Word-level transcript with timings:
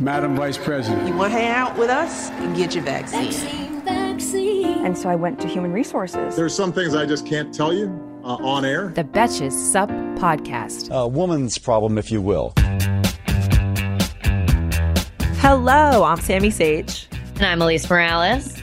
Madam 0.00 0.34
Vice 0.34 0.58
President. 0.58 1.06
You 1.06 1.14
want 1.14 1.32
to 1.32 1.38
hang 1.38 1.50
out 1.50 1.78
with 1.78 1.88
us? 1.88 2.30
Get 2.56 2.74
your 2.74 2.82
vaccine. 2.82 3.30
Vaccine, 3.30 3.80
vaccine. 3.82 4.84
And 4.84 4.98
so 4.98 5.08
I 5.08 5.14
went 5.14 5.40
to 5.40 5.48
human 5.48 5.72
resources. 5.72 6.34
There's 6.34 6.54
some 6.54 6.72
things 6.72 6.94
I 6.94 7.06
just 7.06 7.26
can't 7.26 7.54
tell 7.54 7.72
you 7.72 7.88
uh, 8.24 8.36
on 8.36 8.64
air. 8.64 8.88
The 8.88 9.04
Betches 9.04 9.52
Sup 9.52 9.88
Podcast. 10.18 10.90
A 10.90 11.06
woman's 11.06 11.58
problem, 11.58 11.96
if 11.96 12.10
you 12.10 12.20
will. 12.20 12.52
Hello, 15.38 16.02
I'm 16.02 16.20
Sami 16.20 16.50
Sage. 16.50 17.08
And 17.36 17.44
I'm 17.44 17.60
Alise 17.60 17.88
Morales. 17.88 18.60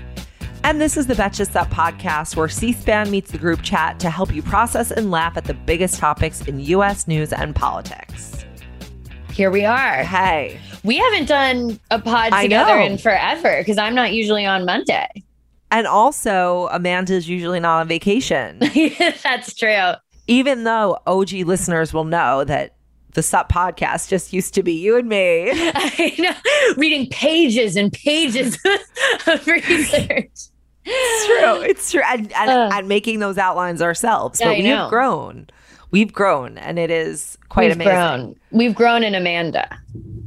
And 0.63 0.81
this 0.81 0.97
is 0.97 1.07
the 1.07 1.13
Betches 1.13 1.51
Sup 1.51 1.69
podcast, 1.69 2.35
where 2.35 2.49
C 2.49 2.73
SPAN 2.73 3.09
meets 3.09 3.31
the 3.31 3.37
group 3.37 3.61
chat 3.61 3.99
to 4.01 4.09
help 4.09 4.35
you 4.35 4.43
process 4.43 4.91
and 4.91 5.11
laugh 5.11 5.37
at 5.37 5.45
the 5.45 5.53
biggest 5.53 5.97
topics 5.97 6.41
in 6.41 6.59
U.S. 6.59 7.07
news 7.07 7.31
and 7.31 7.55
politics. 7.55 8.45
Here 9.31 9.49
we 9.49 9.63
are. 9.63 10.03
Hey. 10.03 10.59
We 10.83 10.97
haven't 10.97 11.25
done 11.27 11.79
a 11.91 11.99
pod 11.99 12.33
I 12.33 12.43
together 12.43 12.77
know. 12.79 12.85
in 12.85 12.97
forever 12.97 13.57
because 13.59 13.77
I'm 13.77 13.93
not 13.95 14.13
usually 14.13 14.45
on 14.45 14.65
Monday. 14.65 15.07
And 15.69 15.87
also, 15.87 16.67
Amanda's 16.71 17.29
usually 17.29 17.59
not 17.59 17.79
on 17.81 17.87
vacation, 17.87 18.59
That's 19.23 19.53
true. 19.53 19.91
even 20.27 20.63
though 20.65 20.97
OG 21.07 21.31
listeners 21.45 21.93
will 21.93 22.03
know 22.03 22.43
that 22.43 22.73
the 23.13 23.21
Sup 23.23 23.49
podcast 23.51 24.09
just 24.09 24.33
used 24.33 24.53
to 24.55 24.63
be 24.63 24.73
you 24.73 24.97
and 24.97 25.07
me. 25.07 25.49
I 25.53 26.15
know. 26.17 26.33
Reading 26.77 27.07
pages 27.09 27.75
and 27.75 27.91
pages 27.93 28.57
of 29.27 29.45
research. 29.47 30.29
It's 30.83 31.25
true. 31.25 31.61
It's 31.61 31.91
true. 31.91 32.01
And, 32.05 32.31
and, 32.33 32.49
Uh. 32.49 32.69
and 32.73 32.87
making 32.87 33.19
those 33.19 33.37
outlines 33.37 33.81
ourselves. 33.81 34.39
But 34.43 34.57
we've 34.57 34.89
grown. 34.89 35.47
We've 35.91 36.11
grown, 36.11 36.57
and 36.57 36.79
it 36.79 36.89
is 36.89 37.37
quite 37.49 37.65
We've 37.67 37.75
amazing. 37.75 37.93
grown. 37.93 38.35
We've 38.51 38.75
grown 38.75 39.03
in 39.03 39.15
Amanda. 39.15 39.67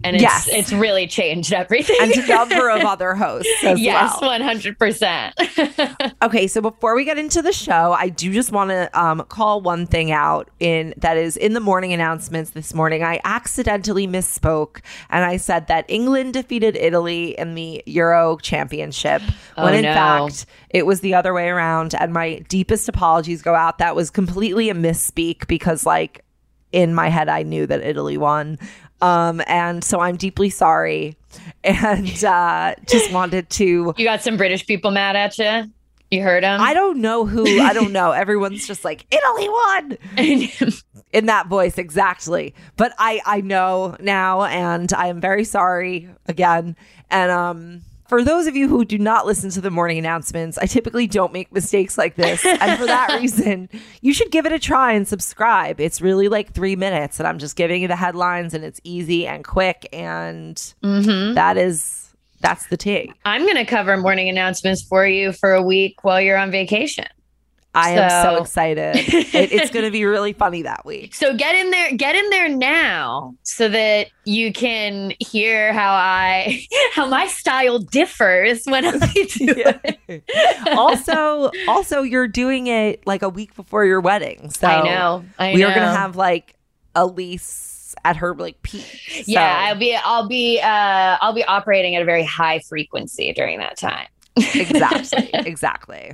And 0.07 0.17
it's, 0.17 0.23
Yes. 0.23 0.49
it's 0.51 0.71
really 0.71 1.07
changed 1.07 1.55
everything. 1.55 1.97
And 1.99 2.13
a 2.13 2.27
number 2.27 2.69
of 2.69 2.83
other 2.85 3.15
hosts 3.15 3.49
as 3.65 3.81
yes, 3.81 4.15
well. 4.21 4.39
100%. 4.39 6.13
Okay, 6.23 6.47
so 6.47 6.61
before 6.61 6.95
we 6.95 7.05
get 7.07 7.19
into 7.19 7.41
the 7.43 7.53
show, 7.53 7.93
I 7.99 8.09
do 8.11 8.33
just 8.33 8.51
want 8.53 8.69
to 8.71 8.91
um, 8.99 9.21
call 9.29 9.61
one 9.63 9.87
thing 9.87 10.11
out 10.11 10.51
in 10.61 10.93
that 10.99 11.17
is 11.17 11.37
in 11.39 11.53
the 11.55 11.61
morning 11.61 11.93
announcements 11.95 12.51
this 12.51 12.75
morning. 12.75 13.03
I 13.03 13.21
accidentally 13.25 14.07
misspoke 14.07 14.81
and 15.11 15.25
I 15.25 15.37
said 15.39 15.67
that 15.69 15.85
England 15.89 16.35
defeated 16.35 16.77
Italy 16.77 17.39
in 17.39 17.55
the 17.55 17.83
Euro 17.87 18.37
Championship 18.39 19.23
when 19.57 19.75
Oh, 19.75 19.77
in 19.77 19.83
no. 19.85 19.93
fact 19.95 20.47
it 20.71 20.85
was 20.87 21.01
the 21.01 21.15
other 21.15 21.33
way 21.33 21.49
around. 21.49 21.95
And 21.99 22.13
my 22.13 22.41
deepest 22.49 22.89
apologies 22.91 23.41
go 23.43 23.55
out. 23.55 23.79
That 23.79 23.95
was 23.97 24.11
completely 24.11 24.69
a 24.71 24.75
misspeak 24.75 25.47
because, 25.47 25.87
like, 25.87 26.25
in 26.75 26.93
my 26.93 27.09
head, 27.09 27.29
I 27.29 27.45
knew 27.45 27.67
that 27.67 27.83
Italy 27.83 28.19
won. 28.19 28.59
Um, 29.01 29.41
and 29.47 29.85
so 29.85 30.01
I'm 30.01 30.17
deeply 30.17 30.51
sorry 30.51 31.17
and 31.65 32.25
uh, 32.25 32.75
just 32.87 33.13
wanted 33.13 33.49
to 33.51 33.95
you 33.97 34.05
got 34.05 34.23
some 34.23 34.37
British 34.37 34.67
people 34.67 34.91
mad 34.91 35.17
at 35.17 35.39
you? 35.39 35.71
You 36.11 36.23
heard 36.23 36.45
them? 36.45 36.61
I 36.61 36.75
don't 36.75 37.01
know 37.01 37.27
who. 37.27 37.61
I 37.61 37.73
don't 37.73 37.93
know. 37.93 38.13
Everyone's 38.13 38.67
just 38.67 38.85
like 38.85 39.05
Italy 39.11 39.49
won 39.49 39.99
in 41.13 41.27
that 41.27 41.49
voice 41.49 41.77
exactly. 41.77 42.55
But 42.77 42.93
I 42.99 43.21
I 43.25 43.41
know 43.41 43.97
now, 43.99 44.45
and 44.45 44.93
I 44.93 45.09
am 45.09 45.21
very 45.21 45.45
sorry 45.45 46.09
again. 46.27 46.77
And 47.11 47.33
um, 47.33 47.83
for 48.07 48.23
those 48.23 48.47
of 48.47 48.55
you 48.55 48.69
who 48.69 48.85
do 48.85 48.99
not 48.99 49.27
listen 49.27 49.51
to 49.51 49.61
the 49.61 49.71
morning 49.71 49.99
announcements, 49.99 50.59
I 50.59 50.67
typically 50.67 51.07
don't 51.07 51.33
make 51.33 51.53
mistakes 51.53 51.97
like 51.97 52.17
this, 52.17 52.45
and 52.45 52.79
for 52.79 52.87
that 52.87 53.19
reason, 53.21 53.69
you 54.03 54.13
should 54.13 54.31
give 54.31 54.47
it 54.47 54.53
a 54.53 54.59
try 54.59 54.93
and 54.93 55.09
subscribe. 55.09 55.81
It's 55.81 56.01
really 56.01 56.29
like 56.29 56.53
three 56.53 56.77
minutes, 56.77 57.19
and 57.19 57.27
I'm 57.27 57.39
just 57.39 57.57
giving 57.57 57.83
you 57.83 57.89
the 57.89 57.97
headlines, 57.97 58.55
and 58.55 58.65
it's 58.65 58.81
easy 58.85 59.27
and 59.27 59.45
quick, 59.45 59.89
and 59.93 60.57
mm-hmm. 60.83 61.35
that 61.35 61.57
is 61.57 62.05
that's 62.41 62.67
the 62.67 62.77
tea. 62.77 63.11
I'm 63.25 63.43
going 63.43 63.57
to 63.57 63.65
cover 63.65 63.97
morning 63.97 64.29
announcements 64.29 64.83
for 64.83 65.07
you 65.07 65.33
for 65.33 65.55
a 65.55 65.63
week 65.63 66.05
while 66.05 66.21
you're 66.21 66.37
on 66.37 66.51
vacation. 66.51 67.07
I 67.75 67.91
am 67.93 68.11
so 68.25 68.37
So- 68.37 68.43
excited. 68.43 68.97
it, 68.97 69.53
it's 69.53 69.71
going 69.71 69.85
to 69.85 69.91
be 69.91 70.05
really 70.05 70.33
funny 70.33 70.63
that 70.63 70.85
week. 70.85 71.15
So 71.25 71.35
get 71.35 71.55
in 71.55 71.71
there, 71.71 71.93
get 71.97 72.15
in 72.17 72.29
there 72.31 72.49
now 72.49 73.35
so 73.43 73.69
that 73.69 74.09
you 74.25 74.53
can 74.53 75.13
hear 75.21 75.73
how 75.73 75.93
I 75.93 76.67
how 76.93 77.07
my 77.07 77.27
style 77.27 77.79
differs 77.79 78.65
when 78.67 78.85
I 78.85 78.99
do 79.15 79.55
it. 80.09 80.69
also, 80.77 81.51
also, 81.69 82.03
you're 82.03 82.29
doing 82.29 82.67
it 82.67 83.07
like 83.07 83.23
a 83.23 83.29
week 83.29 83.55
before 83.55 83.85
your 83.85 84.01
wedding. 84.01 84.51
So 84.51 84.67
I 84.67 84.83
know. 84.83 85.25
I 85.39 85.55
we 85.55 85.61
know. 85.61 85.69
are 85.69 85.75
going 85.75 85.87
to 85.89 85.95
have 85.97 86.17
like 86.17 86.55
Alise 86.95 87.95
at 88.05 88.17
her 88.17 88.35
like 88.35 88.61
peak. 88.63 89.27
Yeah, 89.27 89.67
I'll 89.69 89.79
be 89.79 89.97
I'll 89.97 90.29
be 90.29 90.61
uh 90.61 91.17
I'll 91.21 91.33
be 91.35 91.45
operating 91.45 91.95
at 91.97 92.03
a 92.03 92.05
very 92.05 92.25
high 92.25 92.59
frequency 92.61 93.33
during 93.33 93.59
that 93.61 93.79
time. 93.79 94.07
Exactly, 94.37 95.31
exactly. 95.35 96.13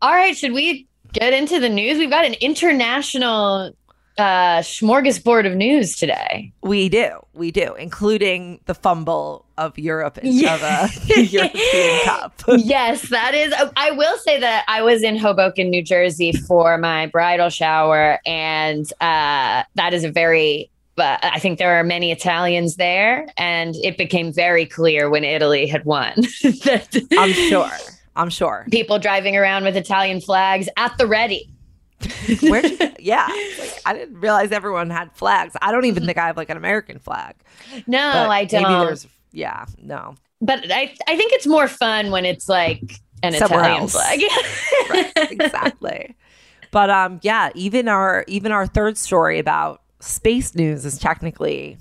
All 0.00 0.10
right, 0.12 0.36
should 0.36 0.52
we 0.52 0.86
get 1.12 1.32
into 1.32 1.60
the 1.60 1.68
news? 1.68 1.98
We've 1.98 2.10
got 2.10 2.24
an 2.24 2.34
international 2.34 3.74
uh 4.18 4.58
smorgasbord 4.60 5.46
of 5.46 5.54
news 5.56 5.96
today. 5.96 6.52
We 6.62 6.90
do, 6.90 7.08
we 7.32 7.50
do, 7.50 7.72
including 7.74 8.60
the 8.66 8.74
fumble 8.74 9.46
of 9.56 9.78
Europe 9.78 10.18
of 10.18 10.24
Yeah. 10.24 10.88
a 11.16 11.20
European 11.22 12.00
Cup. 12.04 12.34
yes, 12.48 13.08
that 13.08 13.34
is. 13.34 13.54
I 13.76 13.90
will 13.92 14.18
say 14.18 14.38
that 14.40 14.64
I 14.68 14.82
was 14.82 15.02
in 15.02 15.16
Hoboken, 15.16 15.70
New 15.70 15.82
Jersey 15.82 16.32
for 16.32 16.76
my 16.76 17.06
bridal 17.06 17.48
shower, 17.48 18.18
and 18.26 18.84
uh, 19.00 19.62
that 19.76 19.94
is 19.94 20.04
a 20.04 20.10
very. 20.10 20.68
But 20.94 21.24
I 21.24 21.38
think 21.38 21.58
there 21.58 21.78
are 21.80 21.84
many 21.84 22.12
Italians 22.12 22.76
there, 22.76 23.26
and 23.38 23.74
it 23.76 23.96
became 23.96 24.30
very 24.32 24.66
clear 24.66 25.08
when 25.08 25.24
Italy 25.24 25.66
had 25.66 25.84
won 25.86 26.12
that 26.42 27.06
I'm 27.18 27.32
sure. 27.32 27.70
I'm 28.14 28.28
sure. 28.28 28.66
people 28.70 28.98
driving 28.98 29.36
around 29.36 29.64
with 29.64 29.74
Italian 29.76 30.20
flags 30.20 30.68
at 30.76 30.96
the 30.98 31.06
ready. 31.06 31.48
Where? 32.42 32.62
Yeah, 32.98 33.26
Like, 33.58 33.80
I 33.84 33.94
didn't 33.94 34.20
realize 34.20 34.52
everyone 34.52 34.90
had 34.90 35.10
flags. 35.16 35.56
I 35.60 35.72
don't 35.72 35.86
even 35.86 36.04
think 36.06 36.18
I 36.18 36.26
have 36.26 36.36
like 36.36 36.50
an 36.50 36.56
American 36.56 37.00
flag. 37.00 37.34
No, 37.88 38.12
but 38.12 38.30
I 38.30 38.44
don't. 38.44 38.62
Maybe 38.62 38.84
there's. 38.84 39.06
Yeah, 39.32 39.64
no. 39.78 40.14
but 40.40 40.70
I, 40.70 40.94
I 41.08 41.16
think 41.16 41.32
it's 41.32 41.46
more 41.46 41.66
fun 41.68 42.10
when 42.12 42.24
it's 42.24 42.48
like 42.48 43.00
an 43.24 43.32
Somewhere 43.32 43.60
Italian 43.60 43.82
else. 43.82 43.92
flag. 43.92 44.20
right 44.90 45.12
exactly 45.32 46.16
but 46.72 46.90
um 46.90 47.20
yeah 47.22 47.50
even 47.54 47.86
our 47.88 48.24
even 48.26 48.50
our 48.52 48.66
third 48.66 48.96
story 48.98 49.38
about 49.38 49.80
space 50.02 50.54
news 50.54 50.84
is 50.84 50.98
technically 50.98 51.78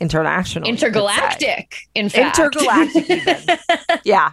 international 0.00 0.66
you 0.66 0.72
could 0.72 0.80
say. 0.80 0.86
Intergalactic, 0.86 1.76
in 1.94 2.08
fact. 2.08 2.38
intergalactic 2.38 3.10
even. 3.10 3.58
yeah 4.04 4.32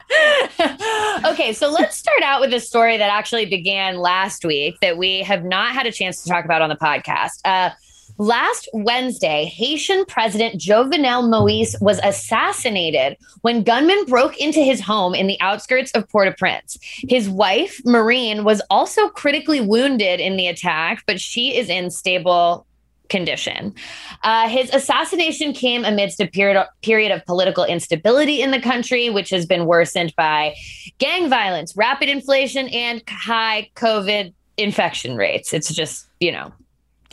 okay, 1.26 1.54
so 1.54 1.70
let's 1.70 1.98
start 1.98 2.22
out 2.24 2.42
with 2.42 2.54
a 2.54 2.60
story 2.60 2.98
that 2.98 3.10
actually 3.10 3.46
began 3.46 3.98
last 3.98 4.46
week 4.46 4.76
that 4.82 4.98
we 4.98 5.22
have 5.22 5.44
not 5.44 5.74
had 5.74 5.86
a 5.86 5.92
chance 5.92 6.24
to 6.24 6.30
talk 6.30 6.46
about 6.46 6.62
on 6.62 6.70
the 6.70 6.76
podcast. 6.76 7.40
Uh, 7.46 7.70
last 8.18 8.70
Wednesday, 8.74 9.46
Haitian 9.46 10.06
President 10.06 10.60
Jovenel 10.60 11.30
Moise 11.30 11.76
was 11.82 12.00
assassinated 12.04 13.18
when 13.42 13.64
gunmen 13.64 14.06
broke 14.06 14.38
into 14.38 14.60
his 14.60 14.82
home 14.82 15.16
in 15.16 15.28
the 15.28 15.40
outskirts 15.42 15.92
of 15.92 16.08
Port 16.10 16.28
au 16.28 16.34
Prince. 16.38 16.78
His 17.08 17.30
wife, 17.30 17.80
Marine, 17.86 18.44
was 18.44 18.62
also 18.70 19.10
critically 19.10 19.62
wounded 19.62 20.20
in 20.20 20.38
the 20.38 20.48
attack, 20.48 21.04
but 21.08 21.20
she 21.20 21.56
is 21.56 21.70
in 21.70 21.90
stable 21.90 22.66
condition. 23.12 23.76
Uh, 24.24 24.48
his 24.48 24.74
assassination 24.74 25.54
came 25.54 25.84
amidst 25.86 26.20
a 26.20 26.28
period 26.28 26.66
period 26.82 27.12
of 27.12 27.24
political 27.26 27.64
instability 27.66 28.42
in 28.42 28.50
the 28.50 28.60
country, 28.60 29.10
which 29.12 29.30
has 29.30 29.46
been 29.46 29.66
worsened 29.66 30.16
by 30.16 30.56
gang 30.98 31.30
violence, 31.30 31.76
rapid 31.76 32.10
inflation, 32.10 32.68
and 32.70 33.04
high 33.08 33.70
COVID 33.76 34.34
infection 34.58 35.18
rates. 35.18 35.54
It's 35.54 35.72
just 35.74 36.08
you 36.20 36.32
know 36.32 36.52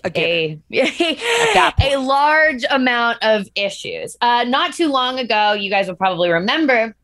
a 0.05 0.59
that 0.71 1.75
a 1.83 1.97
large 1.97 2.65
amount 2.71 3.19
of 3.23 3.49
issues. 3.56 4.17
Uh, 4.21 4.44
not 4.44 4.73
too 4.73 4.89
long 4.89 5.19
ago, 5.19 5.53
you 5.53 5.69
guys 5.69 5.89
will 5.89 5.97
probably 5.97 6.31
remember. 6.31 6.94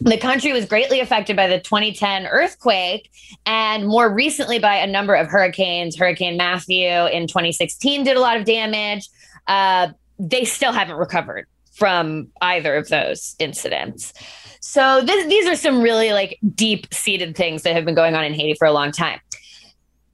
The 0.00 0.16
country 0.16 0.52
was 0.52 0.64
greatly 0.64 1.00
affected 1.00 1.36
by 1.36 1.46
the 1.46 1.60
2010 1.60 2.26
earthquake 2.26 3.10
and 3.44 3.86
more 3.86 4.12
recently 4.12 4.58
by 4.58 4.76
a 4.76 4.86
number 4.86 5.14
of 5.14 5.26
hurricanes. 5.26 5.96
Hurricane 5.96 6.36
Matthew 6.36 6.88
in 6.88 7.26
2016 7.26 8.04
did 8.04 8.16
a 8.16 8.20
lot 8.20 8.36
of 8.38 8.44
damage. 8.44 9.08
Uh, 9.46 9.88
they 10.18 10.44
still 10.44 10.72
haven't 10.72 10.96
recovered 10.96 11.46
from 11.72 12.28
either 12.40 12.76
of 12.76 12.88
those 12.88 13.34
incidents. 13.38 14.12
So 14.60 15.02
these 15.02 15.46
are 15.46 15.56
some 15.56 15.80
really 15.80 16.12
like 16.12 16.38
deep 16.54 16.92
seated 16.92 17.36
things 17.36 17.62
that 17.62 17.74
have 17.74 17.84
been 17.84 17.94
going 17.94 18.14
on 18.14 18.24
in 18.24 18.34
Haiti 18.34 18.54
for 18.54 18.66
a 18.66 18.72
long 18.72 18.92
time. 18.92 19.20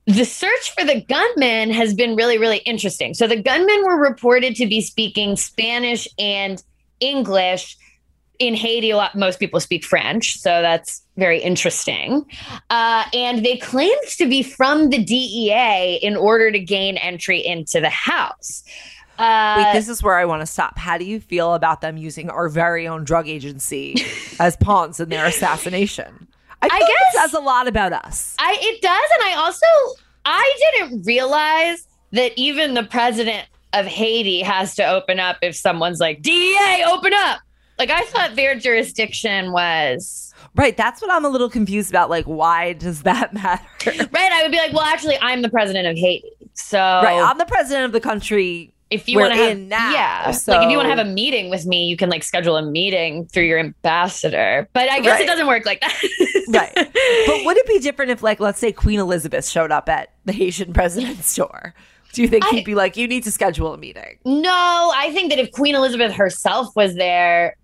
The 0.07 0.25
search 0.25 0.73
for 0.77 0.85
the 0.85 1.01
gunmen 1.01 1.71
has 1.73 1.93
been 1.93 2.15
really, 2.15 2.39
really 2.39 2.59
interesting. 2.59 3.13
So 3.15 3.27
the 3.27 3.43
gunmen 3.43 3.85
were 3.85 4.01
reported 4.01 4.55
to 4.57 4.67
be 4.67 4.81
speaking 4.81 5.37
Spanish 5.37 6.07
and 6.19 6.63
English. 7.01 7.77
In 8.39 8.55
Haiti, 8.55 8.91
a 8.91 8.97
lot 8.97 9.15
most 9.15 9.39
people 9.39 9.61
speak 9.61 9.85
French, 9.85 10.39
so 10.39 10.63
that's 10.63 11.03
very 11.17 11.41
interesting. 11.41 12.25
Uh, 12.71 13.05
and 13.15 13.45
they 13.45 13.57
claimed 13.57 14.09
to 14.19 14.29
be 14.29 14.43
from 14.43 14.91
the 14.91 14.99
DEA 15.03 15.99
in 16.03 16.17
order 16.17 16.51
to 16.51 16.59
gain 16.59 16.97
entry 16.99 17.45
into 17.45 17.81
the 17.81 17.91
house. 17.91 18.63
Uh, 19.19 19.65
Wait, 19.65 19.73
this 19.73 19.89
is 19.89 20.03
where 20.03 20.17
I 20.17 20.25
want 20.27 20.43
to 20.43 20.47
stop. 20.47 20.77
How 20.79 20.99
do 20.99 21.05
you 21.05 21.21
feel 21.21 21.55
about 21.55 21.81
them 21.81 21.97
using 21.97 22.29
our 22.29 22.49
very 22.49 22.87
own 22.87 23.05
drug 23.05 23.29
agency 23.29 24.05
as 24.41 24.57
pawns 24.57 25.01
in 25.01 25.09
their 25.09 25.25
assassination? 25.25 26.29
I, 26.63 26.69
I 26.71 26.79
guess 26.81 27.15
that's 27.15 27.35
a 27.35 27.41
lot 27.41 27.69
about 27.69 27.93
us. 27.93 28.35
I 28.39 28.57
it 28.61 28.83
does, 28.83 29.11
and 29.15 29.25
I 29.25 29.35
also 29.37 29.67
I 30.25 30.73
didn't 30.75 31.07
realize 31.07 31.87
that 32.13 32.33
even 32.37 32.75
the 32.75 32.83
president 32.83 33.47
of 33.73 33.87
Haiti 33.87 34.41
has 34.41 34.75
to 34.77 34.85
open 34.85 35.21
up 35.21 35.39
if 35.43 35.55
someone's 35.55 36.01
like 36.01 36.23
DEA, 36.23 36.85
open 36.87 37.13
up. 37.15 37.41
Like 37.79 37.91
I 37.91 38.03
thought 38.03 38.37
their 38.37 38.59
jurisdiction 38.59 39.53
was 39.53 40.35
right. 40.55 40.77
That's 40.77 41.03
what 41.03 41.11
I'm 41.11 41.25
a 41.25 41.29
little 41.29 41.51
confused 41.51 41.91
about. 41.91 42.11
Like, 42.11 42.25
why 42.25 42.73
does 42.75 43.03
that 43.03 43.35
matter? 43.35 43.65
right. 43.87 44.33
I 44.33 44.43
would 44.43 44.53
be 44.53 44.59
like, 44.59 44.73
well, 44.73 44.83
actually, 44.83 45.19
I'm 45.21 45.43
the 45.43 45.51
president 45.51 45.87
of 45.87 45.97
Haiti, 45.97 46.31
so 46.55 46.79
right. 46.79 47.23
I'm 47.23 47.39
the 47.39 47.47
president 47.47 47.87
of 47.87 47.93
the 47.93 48.01
country 48.01 48.73
if 48.91 49.09
you 49.09 49.19
want 49.19 49.35
to 49.35 49.39
have 49.39 49.59
now, 49.59 49.91
yeah 49.91 50.31
so. 50.31 50.53
like 50.53 50.65
if 50.65 50.71
you 50.71 50.77
want 50.77 50.87
to 50.87 50.95
have 50.95 51.05
a 51.05 51.11
meeting 51.11 51.51
with 51.51 51.67
me 51.67 51.87
you 51.87 51.97
can 51.97 52.09
like 52.09 52.23
schedule 52.23 52.57
a 52.57 52.63
meeting 52.63 53.27
through 53.27 53.45
your 53.45 53.59
ambassador 53.59 54.69
but 54.73 54.89
i 54.89 55.01
guess 55.01 55.15
right. 55.15 55.23
it 55.23 55.27
doesn't 55.27 55.47
work 55.47 55.67
like 55.67 55.81
that 55.81 56.45
right 56.51 56.73
but 56.75 57.45
would 57.45 57.57
it 57.57 57.67
be 57.67 57.79
different 57.81 58.11
if 58.11 58.23
like 58.23 58.39
let's 58.39 58.59
say 58.59 58.71
queen 58.73 59.01
elizabeth 59.01 59.49
showed 59.49 59.73
up 59.73 59.89
at 59.89 60.13
the 60.25 60.33
haitian 60.33 60.73
president's 60.73 61.35
door 61.35 61.75
do 62.13 62.23
you 62.23 62.29
think 62.29 62.45
I, 62.45 62.51
he'd 62.51 62.65
be 62.65 62.75
like 62.75 62.97
you 62.97 63.09
need 63.09 63.25
to 63.25 63.33
schedule 63.33 63.75
a 63.75 63.79
meeting 63.79 64.19
no 64.25 64.93
i 64.95 65.11
think 65.13 65.31
that 65.31 65.39
if 65.39 65.51
queen 65.51 65.75
elizabeth 65.75 66.13
herself 66.13 66.75
was 66.77 66.95
there 66.95 67.57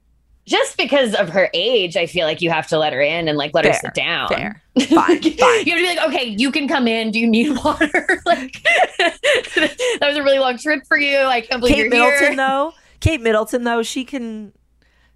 just 0.47 0.77
because 0.77 1.15
of 1.15 1.29
her 1.29 1.49
age, 1.55 1.97
I 1.97 2.07
feel 2.07 2.27
like 2.27 2.43
you 2.43 2.51
have 2.51 2.67
to 2.69 2.79
let 2.79 2.93
her 2.93 3.01
in 3.01 3.29
and 3.29 3.39
like 3.39 3.55
let 3.55 3.65
fair, 3.65 3.73
her 3.75 3.79
sit 3.79 3.95
down. 3.95 4.29
Fair. 4.29 4.63
Fine, 4.79 5.21
fine. 5.21 5.23
you 5.23 5.37
have 5.39 5.65
to 5.65 5.75
be 5.75 5.87
like, 5.87 6.09
okay, 6.09 6.25
you 6.25 6.51
can 6.51 6.67
come 6.67 6.89
in. 6.89 7.11
Do 7.11 7.21
you 7.21 7.29
need 7.29 7.57
water? 7.65 8.23
like 8.27 8.63
that 8.99 9.99
was 10.01 10.17
a 10.17 10.23
really 10.23 10.39
long 10.39 10.57
trip 10.59 10.87
for 10.87 10.99
you. 10.99 11.19
I 11.19 11.43
can't 11.43 11.61
believe 11.61 11.77
Kate 11.77 11.91
Middleton, 11.91 12.19
here. 12.29 12.37
though. 12.37 12.73
Kate 13.01 13.21
Middleton, 13.21 13.65
though, 13.65 13.83
she 13.83 14.05
can 14.05 14.53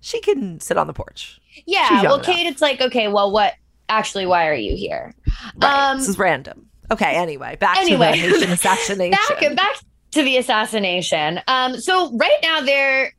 she 0.01 0.21
can 0.21 0.61
sit 0.61 0.77
on 0.77 0.87
the 0.87 0.93
porch. 0.93 1.41
Yeah. 1.65 2.03
Well, 2.03 2.17
enough. 2.17 2.27
Kate, 2.27 2.47
it's 2.47 2.61
like, 2.61 2.81
okay, 2.81 3.09
well, 3.09 3.33
what 3.33 3.55
actually? 3.89 4.27
Why 4.27 4.47
are 4.47 4.55
you 4.55 4.77
here? 4.77 5.15
Right. 5.57 5.91
Um, 5.91 5.99
this 5.99 6.09
is 6.09 6.19
random. 6.19 6.67
Okay. 6.93 7.17
Anyway, 7.17 7.57
back 7.57 7.79
anyway. 7.79 8.21
to 8.21 8.39
the 8.39 8.53
assassination. 8.53 9.11
back 9.11 9.57
back 9.57 9.77
to 10.13 10.23
the 10.23 10.37
assassination. 10.37 11.41
Um. 11.49 11.81
So 11.81 12.15
right 12.17 12.39
now 12.43 12.61
there 12.61 13.13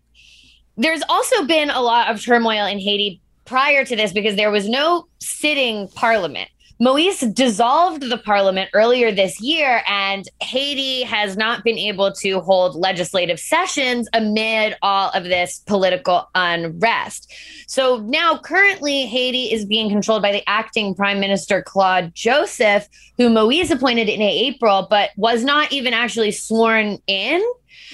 there's 0.77 1.01
also 1.09 1.45
been 1.45 1.69
a 1.69 1.81
lot 1.81 2.09
of 2.09 2.24
turmoil 2.24 2.65
in 2.65 2.79
Haiti 2.79 3.19
prior 3.45 3.83
to 3.85 3.95
this 3.95 4.13
because 4.13 4.35
there 4.35 4.51
was 4.51 4.69
no 4.69 5.07
sitting 5.19 5.88
parliament. 5.89 6.50
Moise 6.79 7.21
dissolved 7.21 8.03
the 8.03 8.19
parliament 8.19 8.69
earlier 8.74 9.12
this 9.12 9.41
year, 9.41 9.81
and 9.88 10.29
Haiti 10.44 11.01
has 11.01 11.35
not 11.35 11.63
been 11.63 11.77
able 11.77 12.12
to 12.13 12.39
hold 12.41 12.75
legislative 12.75 13.39
sessions 13.39 14.07
amid 14.13 14.75
all 14.83 15.09
of 15.12 15.24
this 15.24 15.63
political 15.65 16.29
unrest. 16.35 17.33
So 17.65 17.97
now, 18.01 18.38
currently, 18.38 19.07
Haiti 19.07 19.51
is 19.51 19.65
being 19.65 19.89
controlled 19.89 20.21
by 20.21 20.31
the 20.31 20.47
acting 20.47 20.94
prime 20.94 21.19
minister, 21.19 21.63
Claude 21.63 22.13
Joseph, 22.13 22.88
who 23.18 23.31
Moise 23.31 23.71
appointed 23.71 24.07
in 24.07 24.21
April, 24.21 24.85
but 24.88 25.09
was 25.18 25.44
not 25.44 25.71
even 25.71 25.95
actually 25.95 26.31
sworn 26.31 27.00
in. 27.07 27.44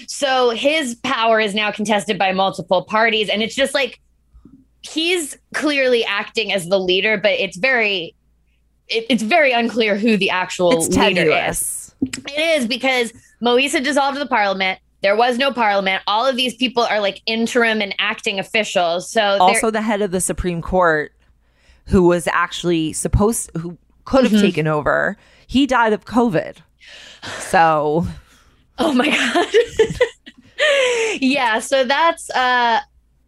So 0.07 0.51
his 0.51 0.95
power 0.95 1.39
is 1.39 1.53
now 1.53 1.71
contested 1.71 2.17
by 2.17 2.31
multiple 2.31 2.83
parties. 2.83 3.29
And 3.29 3.41
it's 3.41 3.55
just 3.55 3.73
like 3.73 3.99
he's 4.81 5.37
clearly 5.53 6.03
acting 6.05 6.51
as 6.51 6.67
the 6.67 6.79
leader, 6.79 7.17
but 7.17 7.31
it's 7.31 7.57
very 7.57 8.15
it, 8.89 9.05
it's 9.09 9.23
very 9.23 9.51
unclear 9.51 9.97
who 9.97 10.17
the 10.17 10.29
actual 10.29 10.71
it's 10.73 10.89
leader 10.89 11.21
tenuous. 11.21 11.95
is. 12.01 12.19
It 12.27 12.61
is 12.61 12.67
because 12.67 13.13
Moise 13.41 13.73
had 13.73 13.83
dissolved 13.83 14.19
the 14.19 14.25
parliament. 14.25 14.79
There 15.01 15.15
was 15.15 15.37
no 15.37 15.51
parliament. 15.51 16.01
All 16.07 16.25
of 16.25 16.35
these 16.35 16.55
people 16.55 16.83
are 16.83 16.99
like 16.99 17.21
interim 17.25 17.81
and 17.81 17.93
acting 17.99 18.39
officials. 18.39 19.09
So 19.09 19.37
also 19.39 19.69
the 19.69 19.81
head 19.81 20.01
of 20.01 20.11
the 20.11 20.21
Supreme 20.21 20.61
Court, 20.61 21.13
who 21.87 22.03
was 22.03 22.27
actually 22.27 22.93
supposed 22.93 23.51
who 23.57 23.77
could 24.05 24.23
have 24.23 24.33
mm-hmm. 24.33 24.41
taken 24.41 24.67
over, 24.67 25.17
he 25.47 25.65
died 25.65 25.93
of 25.93 26.05
COVID. 26.05 26.57
So 27.39 28.07
Oh 28.79 28.93
my 28.93 29.09
god. 29.09 29.47
yeah, 31.21 31.59
so 31.59 31.83
that's 31.83 32.29
uh 32.31 32.79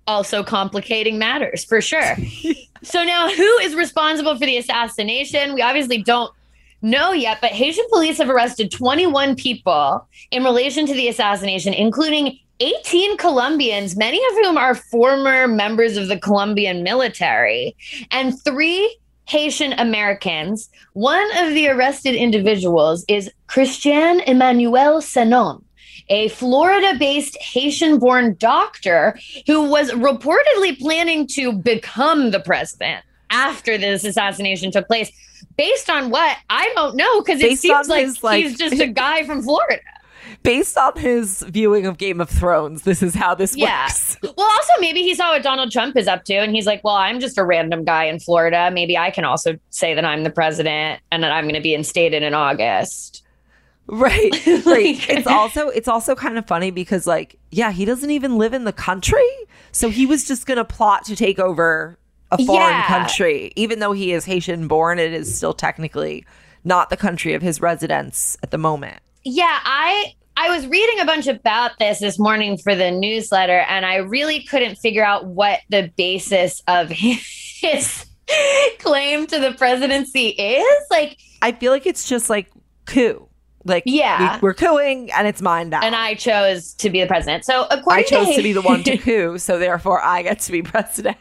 also 0.08 0.44
complicating 0.44 1.18
matters 1.18 1.64
for 1.64 1.82
sure. 1.82 2.16
so 2.84 3.04
now 3.04 3.30
who 3.30 3.58
is 3.60 3.76
responsible 3.76 4.38
for 4.38 4.46
the 4.46 4.58
assassination? 4.58 5.54
We 5.54 5.62
obviously 5.62 6.02
don't 6.02 6.32
know 6.82 7.12
yet, 7.12 7.40
but 7.42 7.52
Haitian 7.52 7.86
police 7.90 8.18
have 8.20 8.30
arrested 8.30 8.72
21 8.72 9.36
people 9.36 10.08
in 10.32 10.44
relation 10.44 10.86
to 10.86 10.94
the 10.94 11.08
assassination, 11.08 11.74
including 11.74 12.38
18 12.60 13.18
Colombians, 13.18 13.98
many 13.98 14.18
of 14.18 14.34
whom 14.36 14.58
are 14.58 14.76
former 14.76 15.48
members 15.48 15.98
of 15.98 16.08
the 16.08 16.18
Colombian 16.20 16.84
military, 16.84 17.76
and 18.12 18.42
three 18.44 18.98
Haitian 19.28 19.74
Americans. 19.74 20.70
One 20.94 21.26
of 21.38 21.54
the 21.54 21.68
arrested 21.68 22.16
individuals 22.16 23.04
is 23.08 23.30
Christian 23.48 24.22
Emmanuel 24.22 25.02
Sanon, 25.02 25.64
a 26.10 26.30
Florida 26.30 26.98
based 26.98 27.38
Haitian 27.42 28.00
born 28.00 28.36
doctor 28.40 29.18
who 29.48 29.70
was 29.70 29.92
reportedly 29.92 30.78
planning 30.80 31.28
to 31.28 31.52
become 31.52 32.32
the 32.32 32.40
president 32.40 33.04
after 33.30 33.78
this 33.78 34.04
assassination 34.04 34.72
took 34.72 34.88
place. 34.88 35.12
Based 35.58 35.90
on 35.90 36.10
what? 36.10 36.38
I 36.50 36.72
don't 36.76 36.96
know 36.96 37.22
because 37.22 37.42
it 37.42 37.58
seems 37.60 37.88
like, 37.88 38.06
his, 38.06 38.24
like 38.24 38.44
he's 38.44 38.58
just 38.58 38.80
a 38.82 38.88
guy 38.88 39.24
from 39.24 39.42
Florida 39.42 39.82
based 40.44 40.78
on 40.78 40.94
his 40.96 41.42
viewing 41.50 41.86
of 41.86 41.98
Game 41.98 42.22
of 42.22 42.30
Thrones, 42.30 42.84
this 42.84 43.02
is 43.02 43.14
how 43.16 43.36
this 43.36 43.56
yeah. 43.56 43.84
works. 43.86 44.18
Well, 44.22 44.48
also 44.48 44.74
maybe 44.80 45.02
he 45.02 45.16
saw 45.16 45.32
what 45.32 45.44
Donald 45.44 45.72
Trump 45.72 45.98
is 45.98 46.08
up 46.08 46.24
to, 46.26 46.36
and 46.36 46.54
he's 46.54 46.66
like, 46.66 46.84
"Well, 46.84 46.96
I'm 46.96 47.20
just 47.20 47.38
a 47.38 47.44
random 47.44 47.84
guy 47.84 48.06
in 48.06 48.20
Florida. 48.20 48.70
Maybe 48.72 48.98
I 48.98 49.12
can 49.12 49.26
also 49.26 49.58
say 49.72 49.94
that 49.94 50.06
I'm 50.06 50.24
the 50.24 50.30
president 50.30 51.02
and 51.12 51.24
that 51.24 51.32
I'm 51.32 51.46
going 51.46 51.56
to 51.56 51.62
be 51.62 51.74
instated 51.74 52.24
in 52.24 52.34
August." 52.34 53.24
Right. 53.88 54.32
like, 54.66 55.10
it's 55.10 55.28
also 55.28 55.70
it's 55.70 55.88
also 55.88 56.16
kind 56.16 56.38
of 56.38 56.48
funny 56.48 56.72
because 56.72 57.06
like 57.06 57.38
yeah, 57.52 57.72
he 57.72 57.86
doesn't 57.86 58.12
even 58.12 58.38
live 58.38 58.54
in 58.54 58.64
the 58.64 58.74
country. 58.74 59.30
So 59.72 59.90
he 59.90 60.06
was 60.06 60.26
just 60.26 60.46
going 60.46 60.58
to 60.58 60.66
plot 60.66 61.06
to 61.06 61.16
take 61.16 61.38
over 61.38 62.00
a 62.32 62.44
foreign 62.44 62.72
yeah. 62.72 62.88
country 62.88 63.54
even 63.56 63.80
though 63.80 63.92
he 63.92 64.12
is 64.12 64.26
Haitian 64.26 64.68
born 64.68 64.98
it 64.98 65.14
is 65.14 65.38
still 65.38 65.54
technically 65.54 66.26
not 66.64 66.90
the 66.90 66.98
country 66.98 67.36
of 67.36 67.42
his 67.42 67.62
residence 67.62 68.36
at 68.42 68.52
the 68.52 68.58
moment. 68.58 69.00
Yeah, 69.24 69.60
I 69.64 70.16
I 70.38 70.50
was 70.50 70.68
reading 70.68 71.00
a 71.00 71.06
bunch 71.06 71.28
about 71.28 71.80
this 71.80 72.00
this 72.00 72.20
morning 72.20 72.58
for 72.58 72.76
the 72.76 72.92
newsletter, 72.92 73.60
and 73.70 73.86
I 73.86 73.98
really 73.98 74.44
couldn't 74.44 74.76
figure 74.76 75.06
out 75.06 75.28
what 75.28 75.62
the 75.70 75.92
basis 75.96 76.62
of 76.68 76.90
his 76.90 78.06
claim 78.80 79.28
to 79.28 79.40
the 79.40 79.54
presidency 79.54 80.30
is. 80.30 80.86
Like, 80.92 81.18
I 81.42 81.54
feel 81.54 81.72
like 81.72 81.86
it's 81.86 82.10
just 82.10 82.30
like 82.30 82.52
coup. 82.86 83.30
Like, 83.66 83.84
yeah, 83.86 84.40
we, 84.42 84.50
are 84.50 84.54
cooing, 84.54 85.12
and 85.12 85.28
it's 85.28 85.42
mine 85.42 85.70
now. 85.70 85.82
And 85.82 85.96
I 85.96 86.14
chose 86.14 86.74
to 86.76 86.90
be 86.90 87.02
the 87.02 87.08
president. 87.08 87.46
So, 87.46 87.66
according 87.72 88.06
I 88.06 88.08
chose 88.08 88.28
to, 88.28 88.36
to 88.36 88.44
be 88.44 88.54
the 88.54 88.62
one 88.62 88.84
to 88.84 88.98
coup, 89.00 89.38
so 89.40 89.58
therefore 89.58 90.02
I 90.02 90.22
get 90.22 90.40
to 90.42 90.52
be 90.52 90.62
president. 90.62 91.18